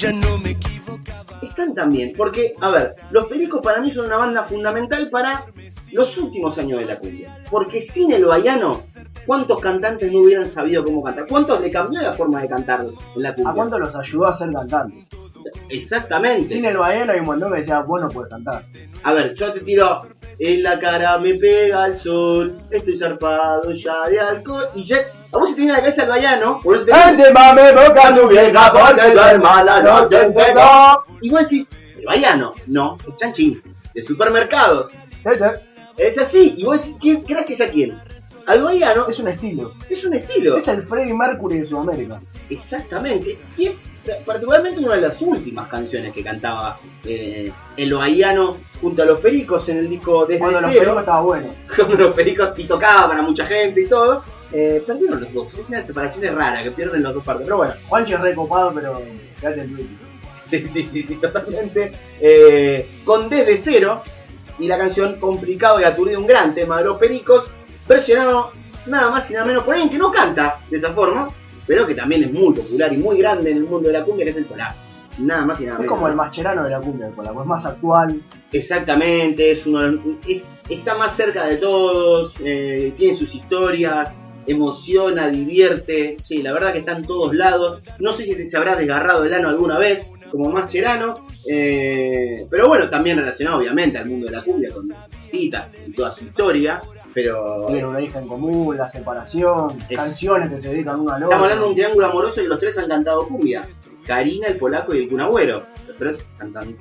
ya 0.03 0.11
no 0.11 0.37
me 0.37 0.49
equivocaba. 0.49 1.39
Están 1.41 1.73
también, 1.73 2.13
porque, 2.17 2.55
a 2.59 2.69
ver, 2.71 2.89
los 3.11 3.25
Pericos 3.27 3.61
para 3.61 3.79
mí 3.79 3.89
son 3.89 4.07
una 4.07 4.17
banda 4.17 4.43
fundamental 4.43 5.09
para 5.09 5.45
los 5.93 6.17
últimos 6.17 6.57
años 6.57 6.79
de 6.79 6.85
la 6.85 6.99
cumbia. 6.99 7.37
Porque 7.49 7.79
sin 7.79 8.11
el 8.11 8.25
baiano, 8.25 8.81
¿cuántos 9.25 9.61
cantantes 9.61 10.11
no 10.11 10.19
hubieran 10.19 10.49
sabido 10.49 10.83
cómo 10.83 11.01
cantar? 11.01 11.25
¿Cuántos 11.25 11.61
le 11.61 11.71
cambió 11.71 12.01
la 12.01 12.13
forma 12.13 12.41
de 12.41 12.49
cantar 12.49 12.85
en 13.15 13.21
la 13.21 13.33
cumbia? 13.33 13.51
¿A 13.51 13.55
cuánto 13.55 13.79
los 13.79 13.95
ayudó 13.95 14.27
a 14.27 14.35
ser 14.35 14.51
cantantes? 14.51 15.05
Exactamente. 15.69 16.53
Sin 16.53 16.65
el 16.65 16.75
baiano 16.75 17.13
hay 17.13 17.19
un 17.19 17.25
montón 17.25 17.53
que 17.53 17.59
decía, 17.59 17.79
vos 17.79 18.01
no 18.01 18.09
puedes 18.09 18.29
cantar. 18.29 18.61
A 19.03 19.13
ver, 19.13 19.33
yo 19.35 19.53
te 19.53 19.61
tiro, 19.61 20.01
en 20.37 20.63
la 20.63 20.79
cara 20.79 21.17
me 21.17 21.35
pega 21.35 21.85
el 21.85 21.97
sol, 21.97 22.59
estoy 22.71 22.97
zarpado 22.97 23.71
ya 23.71 24.09
de 24.09 24.19
alcohol, 24.19 24.65
y 24.75 24.85
ya, 24.85 24.97
a 25.33 25.37
vos 25.37 25.49
se 25.49 25.55
te 25.55 25.61
viene 25.61 25.73
a 25.73 25.77
la 25.77 25.81
cabeza 25.83 26.03
el 26.03 26.09
baiano, 26.09 26.59
por 26.61 26.75
eso 26.75 26.85
te 26.85 27.31
mame 27.31 27.71
boca 27.73 28.15
tu 28.15 28.27
vieja 28.27 28.71
tu 28.71 29.19
hermana 29.19 29.81
no 29.81 30.07
te 30.07 30.33
y 31.21 31.29
vos 31.29 31.41
decís, 31.49 31.69
el 31.97 32.05
baiano, 32.05 32.53
no, 32.67 32.97
el 33.07 33.15
chanchín, 33.15 33.61
de 33.93 34.03
supermercados. 34.03 34.91
Es 35.97 36.17
así, 36.17 36.55
y 36.57 36.63
vos 36.65 36.79
decís, 36.79 36.95
¿quién- 36.99 37.23
¿gracias 37.27 37.61
a 37.61 37.67
quién? 37.67 37.97
Al 38.45 38.61
baiano 38.63 39.07
Es 39.07 39.19
un 39.19 39.27
estilo. 39.29 39.73
es 39.89 40.03
un 40.03 40.13
estilo. 40.15 40.57
Es 40.57 40.67
el 40.67 40.83
Freddie 40.83 41.13
Mercury 41.13 41.59
de 41.59 41.65
Sudamérica. 41.65 42.19
Exactamente. 42.49 43.37
Y 43.57 43.67
es 43.67 43.77
particularmente 44.25 44.81
una 44.81 44.95
de 44.95 45.01
las 45.01 45.21
últimas 45.21 45.69
canciones 45.69 46.13
que 46.13 46.23
cantaba 46.23 46.77
eh, 47.05 47.51
el 47.77 47.93
baiano 47.93 48.57
junto 48.81 49.01
a 49.03 49.05
los 49.05 49.19
pericos 49.21 49.69
en 49.69 49.77
el 49.77 49.87
disco 49.89 50.25
Desde 50.25 50.39
Cuando 50.39 50.59
los 50.59 50.71
Cero. 50.71 50.81
pericos 50.81 50.99
estaba 50.99 51.21
bueno. 51.21 51.55
Cuando 51.75 51.95
los 51.95 52.13
pericos 52.13 52.49
y 52.59 52.63
tocaba 52.65 53.07
para 53.07 53.21
mucha 53.21 53.45
gente 53.45 53.81
y 53.81 53.87
todo. 53.87 54.23
Eh, 54.53 54.83
perdieron 54.85 55.19
los 55.21 55.33
dos. 55.33 55.53
Es 55.55 55.67
una 55.67 55.81
separación 55.81 56.35
rara 56.35 56.63
que 56.63 56.71
pierden 56.71 57.01
las 57.03 57.13
dos 57.13 57.23
partes. 57.23 57.43
Pero 57.45 57.57
bueno, 57.57 57.73
Juancho 57.87 58.15
es 58.15 58.21
recopado, 58.21 58.71
pero 58.73 59.01
quédate 59.41 59.61
en 59.61 59.75
Twitch. 59.75 59.87
sí, 60.45 60.65
sí, 60.65 60.87
sí, 60.91 61.01
sí, 61.01 61.15
totalmente. 61.15 61.91
Eh, 62.21 62.87
con 63.03 63.29
Desde 63.29 63.57
Cero 63.57 64.03
y 64.59 64.67
la 64.67 64.77
canción 64.77 65.19
Complicado 65.19 65.79
y 65.81 65.83
Aturdido, 65.83 66.19
un 66.19 66.27
gran 66.27 66.53
tema 66.53 66.77
de 66.77 66.83
los 66.85 66.97
pericos, 66.99 67.45
versionado 67.87 68.51
nada 68.85 69.09
más 69.09 69.29
y 69.31 69.33
nada 69.33 69.45
menos 69.45 69.63
por 69.63 69.73
alguien 69.73 69.89
que 69.89 69.97
no 69.97 70.11
canta 70.11 70.57
de 70.69 70.77
esa 70.77 70.91
forma, 70.93 71.29
pero 71.65 71.87
que 71.87 71.95
también 71.95 72.23
es 72.25 72.31
muy 72.31 72.53
popular 72.53 72.93
y 72.93 72.97
muy 72.97 73.17
grande 73.17 73.49
en 73.51 73.57
el 73.57 73.63
mundo 73.63 73.87
de 73.87 73.93
la 73.93 74.03
cumbia, 74.05 74.25
que 74.25 74.31
es 74.31 74.37
el 74.37 74.45
polaco. 74.45 74.75
Nada 75.17 75.45
más 75.45 75.59
y 75.61 75.63
nada 75.63 75.75
Es 75.77 75.79
menos. 75.81 75.95
como 75.95 76.07
el 76.07 76.15
mascherano 76.15 76.63
de 76.65 76.69
la 76.69 76.79
cumbia, 76.79 77.07
el 77.07 77.13
polaco. 77.13 77.41
Es 77.41 77.47
más 77.47 77.65
actual. 77.65 78.21
Exactamente, 78.51 79.51
es 79.51 79.65
uno, 79.65 79.99
es- 80.27 80.43
está 80.69 80.95
más 80.95 81.15
cerca 81.15 81.45
de 81.45 81.57
todos, 81.57 82.33
eh, 82.43 82.93
tiene 82.97 83.15
sus 83.15 83.33
historias, 83.35 84.15
emociona, 84.47 85.27
divierte, 85.29 86.17
sí, 86.23 86.41
la 86.41 86.53
verdad 86.53 86.73
que 86.73 86.79
está 86.79 86.93
en 86.97 87.05
todos 87.05 87.33
lados. 87.35 87.81
No 87.99 88.13
sé 88.13 88.25
si 88.25 88.47
se 88.47 88.57
habrá 88.57 88.75
desgarrado 88.75 89.23
el 89.25 89.33
ano 89.33 89.49
alguna 89.49 89.77
vez, 89.79 90.07
como 90.31 90.49
Mascherano, 90.49 91.27
eh, 91.49 92.45
pero 92.49 92.67
bueno, 92.67 92.89
también 92.89 93.17
relacionado 93.17 93.59
obviamente 93.59 93.97
al 93.97 94.07
mundo 94.07 94.25
de 94.27 94.31
la 94.33 94.41
cumbia, 94.41 94.69
con 94.73 94.89
Cita 95.23 95.69
y 95.87 95.91
toda 95.91 96.11
su 96.11 96.25
historia, 96.25 96.81
pero 97.13 97.65
Tienen 97.67 97.85
una 97.85 98.01
hija 98.01 98.19
en 98.19 98.27
común, 98.27 98.75
la 98.75 98.89
separación, 98.89 99.77
Es- 99.89 99.97
canciones 99.97 100.49
que 100.49 100.59
se 100.59 100.69
dedican 100.69 100.99
uno 100.99 101.11
al 101.11 101.23
otro. 101.23 101.27
estamos 101.29 101.43
hablando 101.43 101.65
de 101.65 101.69
un 101.69 101.75
triángulo 101.75 102.07
amoroso 102.07 102.41
y 102.41 102.47
los 102.47 102.59
tres 102.59 102.77
han 102.79 102.87
cantado 102.89 103.27
cumbia. 103.27 103.67
Karina, 104.07 104.47
el 104.47 104.57
polaco 104.57 104.93
y 104.93 105.03
el 105.03 105.07
cunagüero. 105.07 105.63
Los 105.87 105.97
tres 105.97 106.25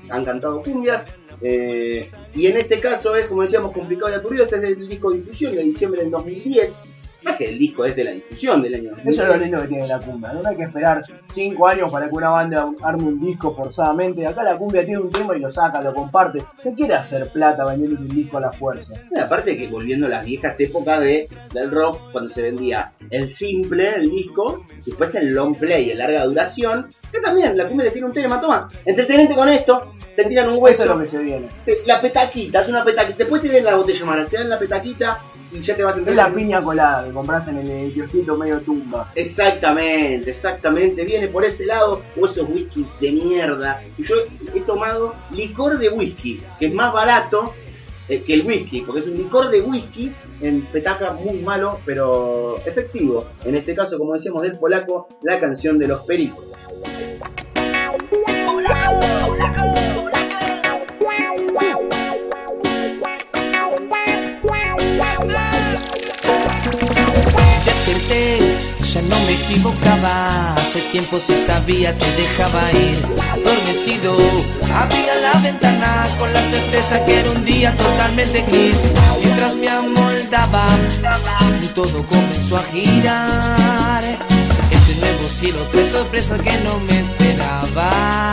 han 0.08 0.24
cantado 0.24 0.62
cumbias. 0.62 1.06
eh, 1.40 2.08
y 2.34 2.46
en 2.46 2.56
este 2.56 2.78
caso 2.80 3.14
es, 3.16 3.26
como 3.26 3.42
decíamos, 3.42 3.72
complicado 3.72 4.10
y 4.10 4.14
aturdido. 4.14 4.44
Este 4.44 4.56
es 4.56 4.62
del 4.62 4.88
disco 4.88 5.10
de 5.10 5.18
difusión 5.18 5.54
de 5.56 5.62
diciembre 5.64 6.00
del 6.02 6.10
2010. 6.10 6.74
Más 7.24 7.36
que 7.36 7.48
el 7.48 7.58
disco 7.58 7.84
es 7.84 7.94
de 7.96 8.04
la 8.04 8.10
difusión 8.12 8.62
del 8.62 8.74
año 8.74 8.90
2010. 8.90 9.14
Eso 9.14 9.22
es 9.22 9.28
lo 9.28 9.36
lindo 9.44 9.62
que 9.62 9.68
tiene 9.68 9.86
la 9.86 9.98
cumbia. 10.00 10.32
No 10.32 10.48
hay 10.48 10.56
que 10.56 10.62
esperar 10.64 11.02
5 11.28 11.68
años 11.68 11.92
para 11.92 12.08
que 12.08 12.14
una 12.14 12.28
banda 12.30 12.68
arme 12.82 13.04
un 13.04 13.20
disco 13.20 13.54
forzadamente. 13.54 14.26
Acá 14.26 14.42
la 14.42 14.56
cumbia 14.56 14.84
tiene 14.84 15.00
un 15.00 15.10
tema 15.10 15.36
y 15.36 15.40
lo 15.40 15.50
saca, 15.50 15.80
lo 15.80 15.94
comparte. 15.94 16.42
No 16.64 16.74
quiere 16.74 16.94
hacer 16.94 17.28
plata 17.28 17.64
vendiendo 17.64 18.00
un 18.00 18.08
disco 18.08 18.38
a 18.38 18.40
la 18.40 18.52
fuerza. 18.52 18.94
Y 19.10 19.18
aparte 19.18 19.56
que 19.56 19.68
volviendo 19.68 20.06
a 20.06 20.10
las 20.10 20.24
viejas 20.24 20.58
épocas 20.60 21.00
de, 21.00 21.28
del 21.52 21.70
rock, 21.70 22.10
cuando 22.12 22.30
se 22.30 22.42
vendía 22.42 22.92
el 23.10 23.28
simple, 23.30 23.94
el 23.96 24.10
disco, 24.10 24.64
y 24.84 24.90
después 24.90 25.14
el 25.14 25.32
long 25.32 25.56
play, 25.56 25.90
el 25.90 25.98
larga 25.98 26.24
duración, 26.24 26.88
que 27.12 27.20
también 27.20 27.56
la 27.56 27.66
cumbia 27.66 27.84
le 27.84 27.90
tiene 27.90 28.06
un 28.08 28.12
tema, 28.14 28.40
toma, 28.40 28.68
entretenente 28.84 29.34
con 29.34 29.48
esto, 29.48 29.92
te 30.16 30.24
tiran 30.24 30.46
un 30.48 30.54
Eso 30.54 30.62
hueso, 30.62 30.82
es 30.84 30.88
lo 30.88 30.98
que 30.98 31.06
se 31.06 31.18
viene. 31.18 31.46
te- 31.64 31.78
la 31.86 32.00
petaquita, 32.00 32.62
es 32.62 32.68
una 32.68 32.82
petaquita, 32.84 33.18
después 33.18 33.40
te 33.42 33.48
ven 33.48 33.64
la 33.64 33.76
botella 33.76 34.04
mala, 34.04 34.24
te 34.26 34.36
dan 34.36 34.48
la 34.48 34.58
petaquita, 34.58 35.18
y 35.52 35.60
ya 35.60 35.76
te 35.76 35.84
vas 35.84 35.92
a 35.92 35.96
Es 35.96 35.98
entender. 36.00 36.24
la 36.24 36.34
piña 36.34 36.62
colada 36.62 37.04
que 37.06 37.12
compras 37.12 37.46
en 37.48 37.58
el 37.58 37.92
kiosquito 37.92 38.36
medio 38.36 38.60
tumba. 38.60 39.10
Exactamente, 39.14 40.30
exactamente. 40.30 41.04
Viene 41.04 41.28
por 41.28 41.44
ese 41.44 41.66
lado 41.66 42.02
o 42.20 42.26
esos 42.26 42.48
whisky 42.48 42.86
de 43.00 43.12
mierda. 43.12 43.82
Y 43.98 44.02
yo 44.02 44.14
he 44.54 44.60
tomado 44.60 45.14
licor 45.30 45.78
de 45.78 45.90
whisky, 45.90 46.42
que 46.58 46.66
es 46.66 46.74
más 46.74 46.92
barato 46.92 47.52
eh, 48.08 48.22
que 48.22 48.34
el 48.34 48.46
whisky, 48.46 48.80
porque 48.80 49.00
es 49.00 49.06
un 49.06 49.16
licor 49.16 49.50
de 49.50 49.60
whisky 49.60 50.12
en 50.40 50.62
petaca 50.62 51.12
muy 51.12 51.38
malo, 51.40 51.78
pero 51.84 52.58
efectivo. 52.66 53.26
En 53.44 53.54
este 53.54 53.74
caso, 53.74 53.98
como 53.98 54.14
decíamos 54.14 54.42
del 54.42 54.58
polaco, 54.58 55.08
la 55.22 55.38
canción 55.38 55.78
de 55.78 55.88
los 55.88 56.02
pericos. 56.02 56.44
Ya 68.08 69.00
no 69.02 69.16
me 69.26 69.32
equivocaba. 69.32 70.54
Hace 70.56 70.80
tiempo 70.90 71.18
se 71.18 71.38
sabía 71.38 71.96
te 71.96 72.10
dejaba 72.12 72.70
ir. 72.72 72.98
Adormecido, 73.32 74.16
abría 74.74 75.14
la 75.20 75.40
ventana 75.40 76.06
con 76.18 76.32
la 76.32 76.42
certeza 76.42 77.04
que 77.04 77.20
era 77.20 77.30
un 77.30 77.44
día 77.44 77.74
totalmente 77.76 78.42
gris. 78.42 78.92
Mientras 79.22 79.54
me 79.54 79.68
amoldaba, 79.68 80.66
todo 81.74 82.04
comenzó 82.06 82.56
a 82.56 82.62
girar. 82.64 84.04
Este 84.70 84.94
nuevo 85.00 85.28
cielo 85.28 85.58
trae 85.70 85.90
sorpresa 85.90 86.36
que 86.38 86.58
no 86.58 86.80
me 86.80 87.00
esperaba. 87.00 88.32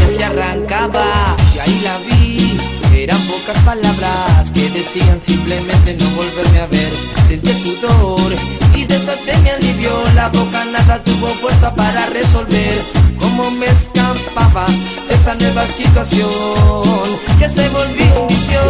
Ya 0.00 0.08
se 0.08 0.24
arrancaba 0.24 1.36
y 1.54 1.58
ahí 1.58 1.80
la 1.84 1.98
vi. 1.98 2.77
Eran 2.98 3.20
pocas 3.28 3.56
palabras 3.60 4.50
que 4.50 4.68
decían 4.70 5.22
simplemente 5.22 5.96
no 6.00 6.10
volverme 6.16 6.58
a 6.58 6.66
ver. 6.66 6.92
Sentí 7.28 7.52
sudor 7.52 8.32
y 8.74 8.86
desaté 8.86 9.38
mi 9.38 9.50
alivio. 9.50 9.92
La 10.16 10.28
boca 10.30 10.64
nada 10.64 11.00
tuvo 11.04 11.28
fuerza 11.40 11.72
para 11.76 12.06
resolver 12.06 12.74
cómo 13.16 13.52
me 13.52 13.66
escapaba 13.66 14.66
de 15.08 15.14
esta 15.14 15.34
nueva 15.36 15.64
situación 15.66 17.06
que 17.38 17.48
se 17.48 17.68
volvió 17.68 18.22
un 18.22 18.26
vicio 18.26 18.60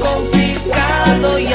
complicado 0.00 1.38
y 1.40 1.52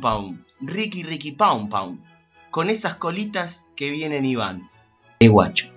Pound 0.00 0.44
Pound, 0.44 0.44
Ricky 0.60 1.02
Ricky 1.02 1.32
Pound 1.32 1.70
Pound, 1.70 2.00
con 2.50 2.70
esas 2.70 2.96
colitas 2.96 3.64
que 3.76 3.90
vienen 3.90 4.24
y 4.24 4.34
van. 4.34 4.70
Eh, 5.20 5.28
guacho. 5.28 5.75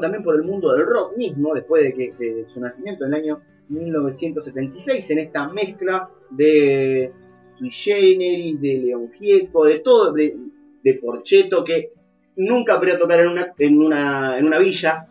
También 0.00 0.22
por 0.22 0.34
el 0.34 0.42
mundo 0.42 0.72
del 0.72 0.86
rock 0.86 1.16
mismo, 1.16 1.54
después 1.54 1.82
de, 1.82 1.92
que, 1.94 2.44
su 2.48 2.60
nacimiento 2.60 3.04
en 3.04 3.14
el 3.14 3.20
año 3.20 3.40
1976, 3.68 5.10
en 5.10 5.18
esta 5.18 5.48
mezcla 5.48 6.08
de 6.30 7.12
Sui 7.58 7.70
Generis, 7.70 8.60
de 8.60 8.74
León 8.78 9.10
Gieco, 9.12 9.64
de 9.64 9.78
todo, 9.80 10.12
de, 10.12 10.36
de 10.82 10.94
Porcheto, 10.94 11.64
que 11.64 11.92
nunca 12.36 12.76
podría 12.76 12.98
tocar 12.98 13.20
en 13.20 13.28
una, 13.28 13.54
en 13.58 13.78
una, 13.78 14.38
en 14.38 14.46
una 14.46 14.58
villa, 14.58 15.06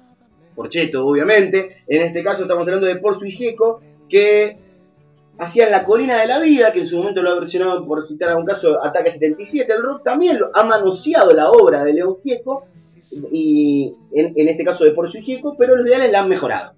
Porcheto 0.55 1.05
obviamente, 1.05 1.77
en 1.87 2.01
este 2.03 2.23
caso 2.23 2.43
estamos 2.43 2.65
hablando 2.67 2.87
de 2.87 2.97
Por 2.97 3.19
Sui 3.19 3.31
Gieco, 3.31 3.81
que 4.07 4.57
hacían 5.37 5.71
La 5.71 5.83
Colina 5.83 6.17
de 6.17 6.27
la 6.27 6.39
Vida, 6.39 6.71
que 6.71 6.79
en 6.79 6.85
su 6.85 6.97
momento 6.97 7.21
lo 7.21 7.31
ha 7.31 7.39
versionado, 7.39 7.85
por 7.85 8.05
citar 8.05 8.29
algún 8.29 8.45
caso, 8.45 8.83
Ataque 8.83 9.11
77, 9.11 9.71
el 9.73 9.83
rock 9.83 10.03
también 10.03 10.39
lo, 10.39 10.51
ha 10.53 10.63
manoseado 10.63 11.33
la 11.33 11.49
obra 11.49 11.83
de 11.83 11.93
León 11.93 12.17
Gieco, 12.23 12.67
y 13.31 13.95
en, 14.13 14.33
en 14.35 14.49
este 14.49 14.63
caso 14.63 14.83
de 14.85 14.91
Por 14.91 15.09
Sui 15.11 15.21
Gieco, 15.21 15.55
pero 15.57 15.75
los 15.75 15.85
ideales 15.87 16.11
la 16.11 16.21
han 16.21 16.29
mejorado. 16.29 16.73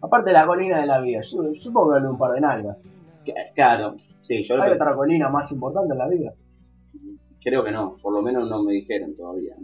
Aparte 0.00 0.30
de 0.30 0.34
la 0.34 0.46
colina 0.46 0.80
de 0.80 0.86
la 0.86 1.00
vida, 1.00 1.20
yo, 1.22 1.54
supongo 1.54 1.96
que 1.98 2.06
un 2.06 2.18
par 2.18 2.32
de 2.32 2.40
nalgas. 2.40 2.76
Claro, 3.54 3.96
sí, 4.22 4.42
yo 4.44 4.60
¿Hay 4.62 4.68
lo- 4.70 4.74
otra 4.76 4.94
colina 4.94 5.28
más 5.28 5.50
importante 5.52 5.92
en 5.92 5.98
la 5.98 6.08
vida? 6.08 6.32
creo 7.42 7.62
que 7.62 7.70
no, 7.72 7.96
por 8.00 8.14
lo 8.14 8.22
menos 8.22 8.48
no 8.48 8.62
me 8.62 8.72
dijeron 8.72 9.14
todavía. 9.14 9.54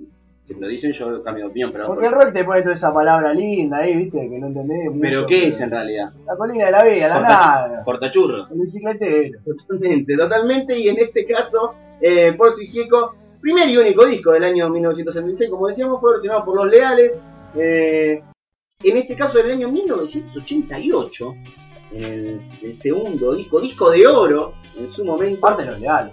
Si 0.44 0.54
me 0.54 0.60
lo 0.62 0.68
dicen 0.68 0.92
yo 0.92 1.22
cambio 1.22 1.44
de 1.44 1.50
opinión, 1.50 1.70
pero... 1.72 1.86
Porque 1.86 2.06
el 2.06 2.12
rock 2.12 2.32
te 2.34 2.44
pone 2.44 2.60
toda 2.60 2.74
esa 2.74 2.92
palabra 2.92 3.32
linda 3.32 3.78
ahí, 3.78 3.96
viste, 3.96 4.28
que 4.28 4.38
no 4.38 4.48
entendés. 4.48 4.86
mucho, 4.90 5.00
¿Pero 5.00 5.26
qué 5.26 5.46
es 5.48 5.60
en 5.62 5.70
realidad? 5.70 6.10
La 6.26 6.36
colina 6.36 6.66
de 6.66 6.72
la 6.72 6.84
vida, 6.84 7.08
la 7.08 7.20
nada. 7.20 7.84
Cortachurro. 7.84 8.48
El 8.50 8.60
bicicletero. 8.60 9.38
Totalmente, 9.44 10.14
totalmente. 10.16 10.78
Y 10.78 10.88
en 10.88 10.98
este 10.98 11.24
caso, 11.24 11.72
eh, 12.02 12.32
Por 12.34 12.52
Sui 12.54 12.66
Gieco, 12.66 13.14
primer 13.40 13.68
y 13.68 13.76
único 13.76 14.04
disco 14.06 14.32
del 14.32 14.44
año 14.44 14.68
1976, 14.68 15.50
como 15.50 15.66
decíamos, 15.68 16.00
fue 16.00 16.12
versionado 16.12 16.44
por 16.44 16.56
Los 16.56 16.70
Leales. 16.70 17.20
eh, 17.56 18.22
en 18.82 18.96
este 18.96 19.14
caso 19.14 19.38
del 19.38 19.52
año 19.52 19.68
1988, 19.70 21.34
el, 21.92 22.40
el 22.62 22.76
segundo 22.76 23.34
disco, 23.34 23.60
disco 23.60 23.90
de 23.90 24.06
oro, 24.06 24.54
en 24.78 24.90
su 24.90 25.04
momento, 25.04 25.38
Parte 25.40 25.64
de 25.64 25.70
los 25.72 25.80
leales, 25.80 26.12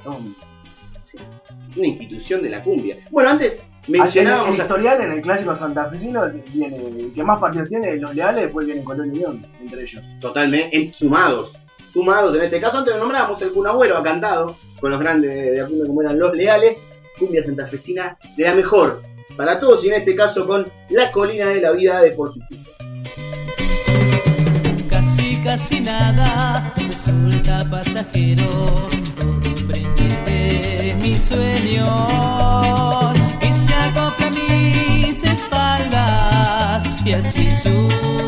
una 1.76 1.88
institución 1.88 2.42
de 2.42 2.50
la 2.50 2.64
cumbia. 2.64 2.96
Bueno, 3.12 3.30
antes 3.30 3.66
Mencionábamos 3.88 4.56
el 4.56 4.62
a- 4.62 4.64
historial 4.66 5.02
en 5.02 5.12
el 5.14 5.22
clásico 5.22 5.56
santafesino 5.56 6.22
viene, 6.54 6.76
el 6.76 7.12
que 7.14 7.24
más 7.24 7.40
partidos 7.40 7.70
tiene, 7.70 7.96
los 7.96 8.14
leales, 8.14 8.42
después 8.46 8.66
viene 8.66 8.84
Colón 8.84 9.14
León, 9.14 9.42
entre 9.62 9.82
ellos. 9.84 10.02
Totalmente, 10.20 10.76
en- 10.76 10.94
sumados. 10.94 11.54
Sumados 11.90 12.36
en 12.36 12.42
este 12.42 12.60
caso, 12.60 12.80
antes 12.80 12.94
lo 12.96 13.00
nombrábamos, 13.00 13.42
el 13.42 13.52
Kun 13.54 13.66
Agüero 13.68 13.98
ha 13.98 14.04
cantado 14.04 14.56
con 14.82 14.92
los 14.92 15.00
grandes 15.00 15.34
de, 15.34 15.62
Apunta 15.62 15.88
como 15.88 16.02
eran 16.02 16.20
los 16.20 16.34
leales, 16.34 16.84
cumbia 17.18 17.44
santafesina 17.44 18.18
de 18.36 18.44
la 18.44 18.56
mejor 18.56 19.02
para 19.36 19.60
todos 19.60 19.84
y 19.84 19.90
en 19.90 19.96
este 19.96 20.16
caso 20.16 20.48
con 20.48 20.72
La 20.90 21.12
Colina 21.12 21.48
de 21.48 21.62
la 21.62 21.72
Vida 21.72 22.02
de 22.02 22.12
Por 22.12 22.34
su 22.34 22.40
Casi, 24.90 25.36
casi 25.44 25.82
nada 25.82 26.74
resulta 26.78 27.60
pasajero. 27.70 28.48
Todo 29.20 29.54
prende 29.68 30.98
mis 31.02 31.20
sueños 31.20 31.88
y 33.42 33.54
se 33.54 33.74
acopla 33.76 34.30
mis 34.32 35.24
espaldas 35.24 36.88
y 37.06 37.12
así 37.12 37.52
subo. 37.52 38.27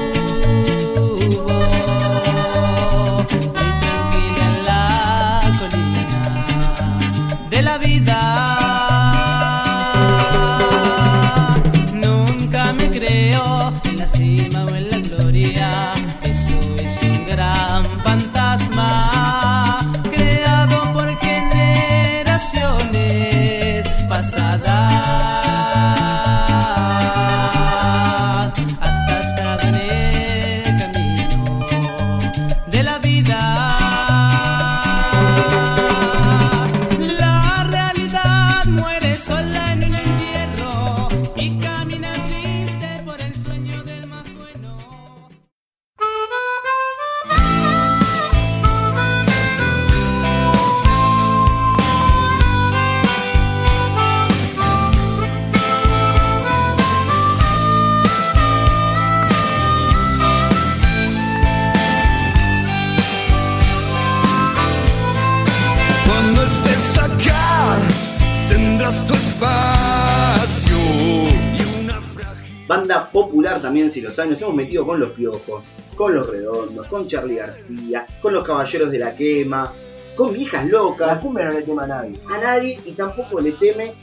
También 73.70 73.92
si 73.92 74.02
los 74.02 74.18
años. 74.18 74.42
Hemos 74.42 74.56
metido 74.56 74.84
con 74.84 75.00
los 75.00 75.12
piojos, 75.12 75.64
con 75.96 76.16
los 76.16 76.28
redondos, 76.28 76.88
con 76.88 77.08
Charlie 77.08 77.36
García, 77.36 78.08
con 78.20 78.34
los 78.34 78.44
caballeros 78.44 78.90
de 78.90 78.98
la 78.98 79.16
quema, 79.16 79.72
con 80.16 80.34
viejas 80.34 80.66
La 80.66 80.72
locas, 80.72 81.20
cumbia 81.20 81.46
no 81.46 81.52
le 81.52 81.62
tema 81.62 81.84
a 81.84 81.88
nadie. 81.88 82.20
a 82.28 82.40
nadie 82.40 82.80
y 82.84 82.94
tampoco 82.94 83.40
le 83.40 83.52
teme 83.52 83.94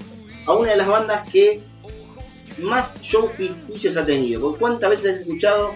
a 0.47 0.55
una 0.55 0.71
de 0.71 0.77
las 0.77 0.87
bandas 0.87 1.29
que 1.29 1.63
más 2.63 2.95
show 3.03 3.29
ficticios 3.29 3.97
ha 3.97 4.07
tenido. 4.07 4.41
Porque 4.41 4.61
¿Cuántas 4.61 4.89
veces 4.89 5.15
has 5.17 5.21
escuchado? 5.23 5.73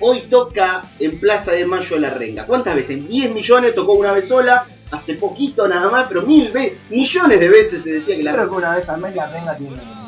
Hoy 0.00 0.20
toca 0.28 0.82
en 0.98 1.18
Plaza 1.18 1.52
de 1.52 1.64
Mayo 1.64 1.98
la 1.98 2.10
Renga. 2.10 2.44
¿Cuántas 2.44 2.74
veces? 2.74 3.08
10 3.08 3.32
millones 3.32 3.74
tocó 3.74 3.94
una 3.94 4.12
vez 4.12 4.28
sola, 4.28 4.66
hace 4.90 5.14
poquito 5.14 5.66
nada 5.66 5.88
más, 5.88 6.06
pero 6.06 6.20
mil 6.20 6.52
veces, 6.52 6.76
millones 6.90 7.40
de 7.40 7.48
veces 7.48 7.82
se 7.82 7.92
decía 7.92 8.14
que 8.14 8.22
la 8.22 8.34
Creo 8.34 8.50
que 8.50 8.56
una 8.56 8.76
vez 8.76 8.86
al 8.90 9.00
mes 9.00 9.16
la 9.16 9.26
renga 9.26 9.56
tiene 9.56 9.99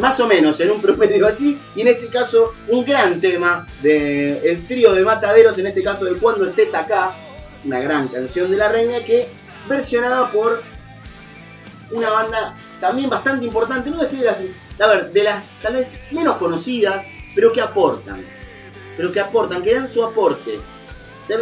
más 0.00 0.20
o 0.20 0.26
menos 0.26 0.60
en 0.60 0.70
un 0.70 0.80
promedio 0.80 1.26
así, 1.26 1.58
y 1.74 1.82
en 1.82 1.88
este 1.88 2.08
caso 2.08 2.54
un 2.68 2.84
gran 2.84 3.20
tema 3.20 3.66
de 3.82 4.38
el 4.50 4.66
trío 4.66 4.92
de 4.92 5.02
mataderos, 5.02 5.56
en 5.58 5.66
este 5.66 5.82
caso 5.82 6.04
de 6.04 6.16
Cuando 6.16 6.48
estés 6.48 6.74
acá, 6.74 7.14
una 7.64 7.80
gran 7.80 8.08
canción 8.08 8.50
de 8.50 8.56
la 8.56 8.68
reina 8.68 9.00
que 9.04 9.28
versionada 9.68 10.30
por 10.32 10.62
una 11.92 12.10
banda 12.10 12.56
también 12.80 13.10
bastante 13.10 13.46
importante, 13.46 13.90
no 13.90 13.96
voy 13.96 14.06
a 14.06 14.08
decir 14.08 14.20
de 14.20 14.26
las, 14.26 14.40
a 14.80 14.86
ver, 14.86 15.12
de 15.12 15.22
las 15.22 15.44
tal 15.62 15.74
vez 15.76 15.88
menos 16.10 16.36
conocidas, 16.38 17.04
pero 17.34 17.52
que 17.52 17.60
aportan, 17.60 18.24
pero 18.96 19.12
que 19.12 19.20
aportan, 19.20 19.62
que 19.62 19.74
dan 19.74 19.88
su 19.88 20.04
aporte. 20.04 20.58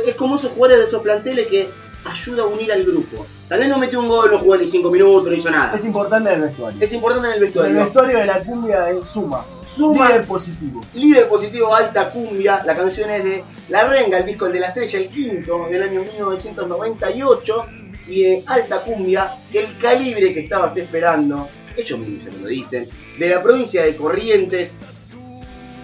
Es 0.06 0.14
como 0.16 0.36
esos 0.36 0.52
jugadores 0.52 0.80
de 0.80 0.88
esos 0.88 1.02
planteles 1.02 1.46
que 1.46 1.70
ayuda 2.10 2.42
a 2.42 2.46
unir 2.46 2.72
al 2.72 2.84
grupo. 2.84 3.26
Tal 3.48 3.60
vez 3.60 3.68
no 3.68 3.78
metió 3.78 4.00
un 4.00 4.08
gol, 4.08 4.30
no 4.30 4.38
jugó 4.38 4.56
ni 4.56 4.66
5 4.66 4.90
minutos, 4.90 5.28
no 5.28 5.34
hizo 5.34 5.50
nada. 5.50 5.74
Es 5.74 5.84
importante 5.84 6.32
el 6.32 6.42
vestuario. 6.42 6.78
Es 6.80 6.92
importante 6.92 7.28
en 7.28 7.32
el 7.34 7.38
el 7.38 7.44
vestuario. 7.44 7.84
vestuario 7.84 8.18
de 8.18 8.26
la 8.26 8.44
cumbia 8.44 8.90
es 8.90 9.06
suma. 9.06 9.44
Suma. 9.66 10.08
Líder 10.08 10.26
positivo. 10.26 10.80
Líder 10.94 11.28
positivo 11.28 11.74
Alta 11.74 12.10
Cumbia, 12.10 12.62
la 12.64 12.76
canción 12.76 13.10
es 13.10 13.24
de 13.24 13.44
La 13.68 13.84
Renga, 13.84 14.18
el 14.18 14.26
disco 14.26 14.46
El 14.46 14.52
de 14.52 14.60
la 14.60 14.66
Estrella, 14.68 14.98
el 14.98 15.08
quinto 15.08 15.66
del 15.70 15.82
año 15.82 16.02
1998, 16.02 17.66
y 18.08 18.22
de 18.22 18.42
Alta 18.46 18.82
Cumbia, 18.82 19.38
el 19.52 19.78
calibre 19.78 20.32
que 20.32 20.40
estabas 20.40 20.76
esperando, 20.76 21.48
ellos 21.76 21.98
mismos 21.98 22.24
se 22.24 22.40
lo 22.40 22.48
dicen, 22.48 22.86
de 23.18 23.28
la 23.28 23.42
provincia 23.42 23.82
de 23.82 23.94
Corrientes, 23.94 24.76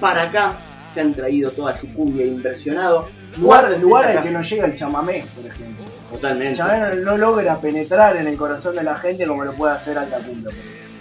para 0.00 0.22
acá 0.22 0.58
se 0.92 1.00
han 1.00 1.14
traído 1.14 1.50
toda 1.50 1.78
su 1.78 1.92
cumbia 1.92 2.26
inversionado, 2.26 3.08
Lugares, 3.36 3.80
lugares 3.80 4.10
acá. 4.12 4.22
que 4.22 4.30
no 4.30 4.42
llega 4.42 4.66
el 4.66 4.76
chamamé, 4.76 5.24
por 5.34 5.46
ejemplo. 5.50 5.84
El 5.84 6.16
Totalmente. 6.16 6.56
chamamé 6.56 6.96
no, 6.96 7.16
logra 7.16 7.60
penetrar 7.60 8.16
en 8.16 8.26
el 8.28 8.36
corazón 8.36 8.76
de 8.76 8.82
la 8.84 8.96
gente 8.96 9.26
como 9.26 9.44
lo 9.44 9.54
puede 9.54 9.74
hacer 9.74 9.98
Alta 9.98 10.18
Cumbia. 10.18 10.52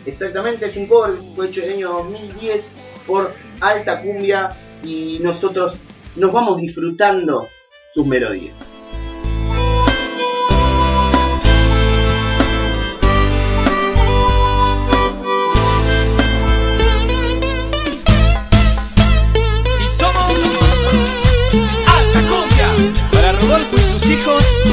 Exactamente, 0.05 0.65
es 0.65 0.75
un 0.75 0.87
cover 0.87 1.19
fue 1.35 1.47
hecho 1.47 1.61
en 1.61 1.67
el 1.69 1.75
año 1.75 1.89
2010 1.93 2.69
por 3.07 3.33
Alta 3.61 4.01
Cumbia 4.01 4.55
y 4.83 5.19
nosotros 5.21 5.75
nos 6.15 6.31
vamos 6.33 6.57
disfrutando 6.59 7.47
sus 7.93 8.05
melodías. 8.05 8.55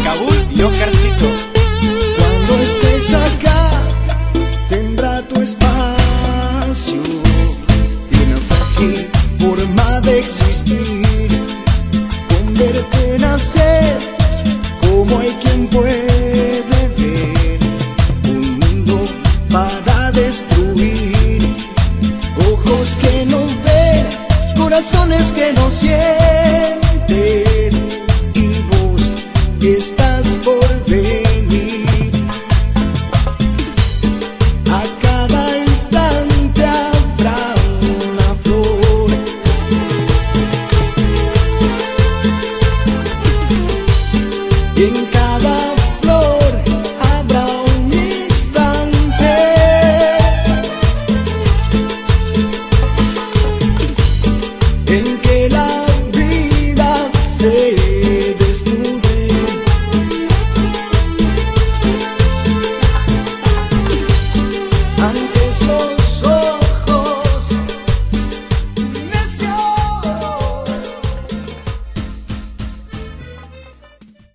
Kabul 0.05 0.37
y 0.55 0.63
Oscarcito. 0.63 1.27
Cuando 2.19 2.63
estés 2.63 3.13
acá, 3.13 3.71
tendrá 4.69 5.23
tu 5.23 5.41
espacio. 5.41 7.03
Tiene 8.09 8.35
cualquier 8.49 9.11
forma 9.39 10.01
de 10.01 10.19
existir. 10.21 11.29
Convierte 12.29 13.17
en 13.17 13.25
hacer 13.25 13.99
como 14.81 15.19
hay 15.19 15.37
quien 15.43 15.67
puede 15.69 16.65
ver. 16.97 17.59
Un 18.29 18.59
mundo 18.59 19.05
para 19.51 20.13
destruir. 20.13 21.43
Ojos 22.53 22.97
que 23.01 23.27
no 23.27 23.41
ven, 23.65 24.07
corazones 24.57 25.33
que 25.33 25.53
no 25.53 25.71
sienten. 25.71 26.20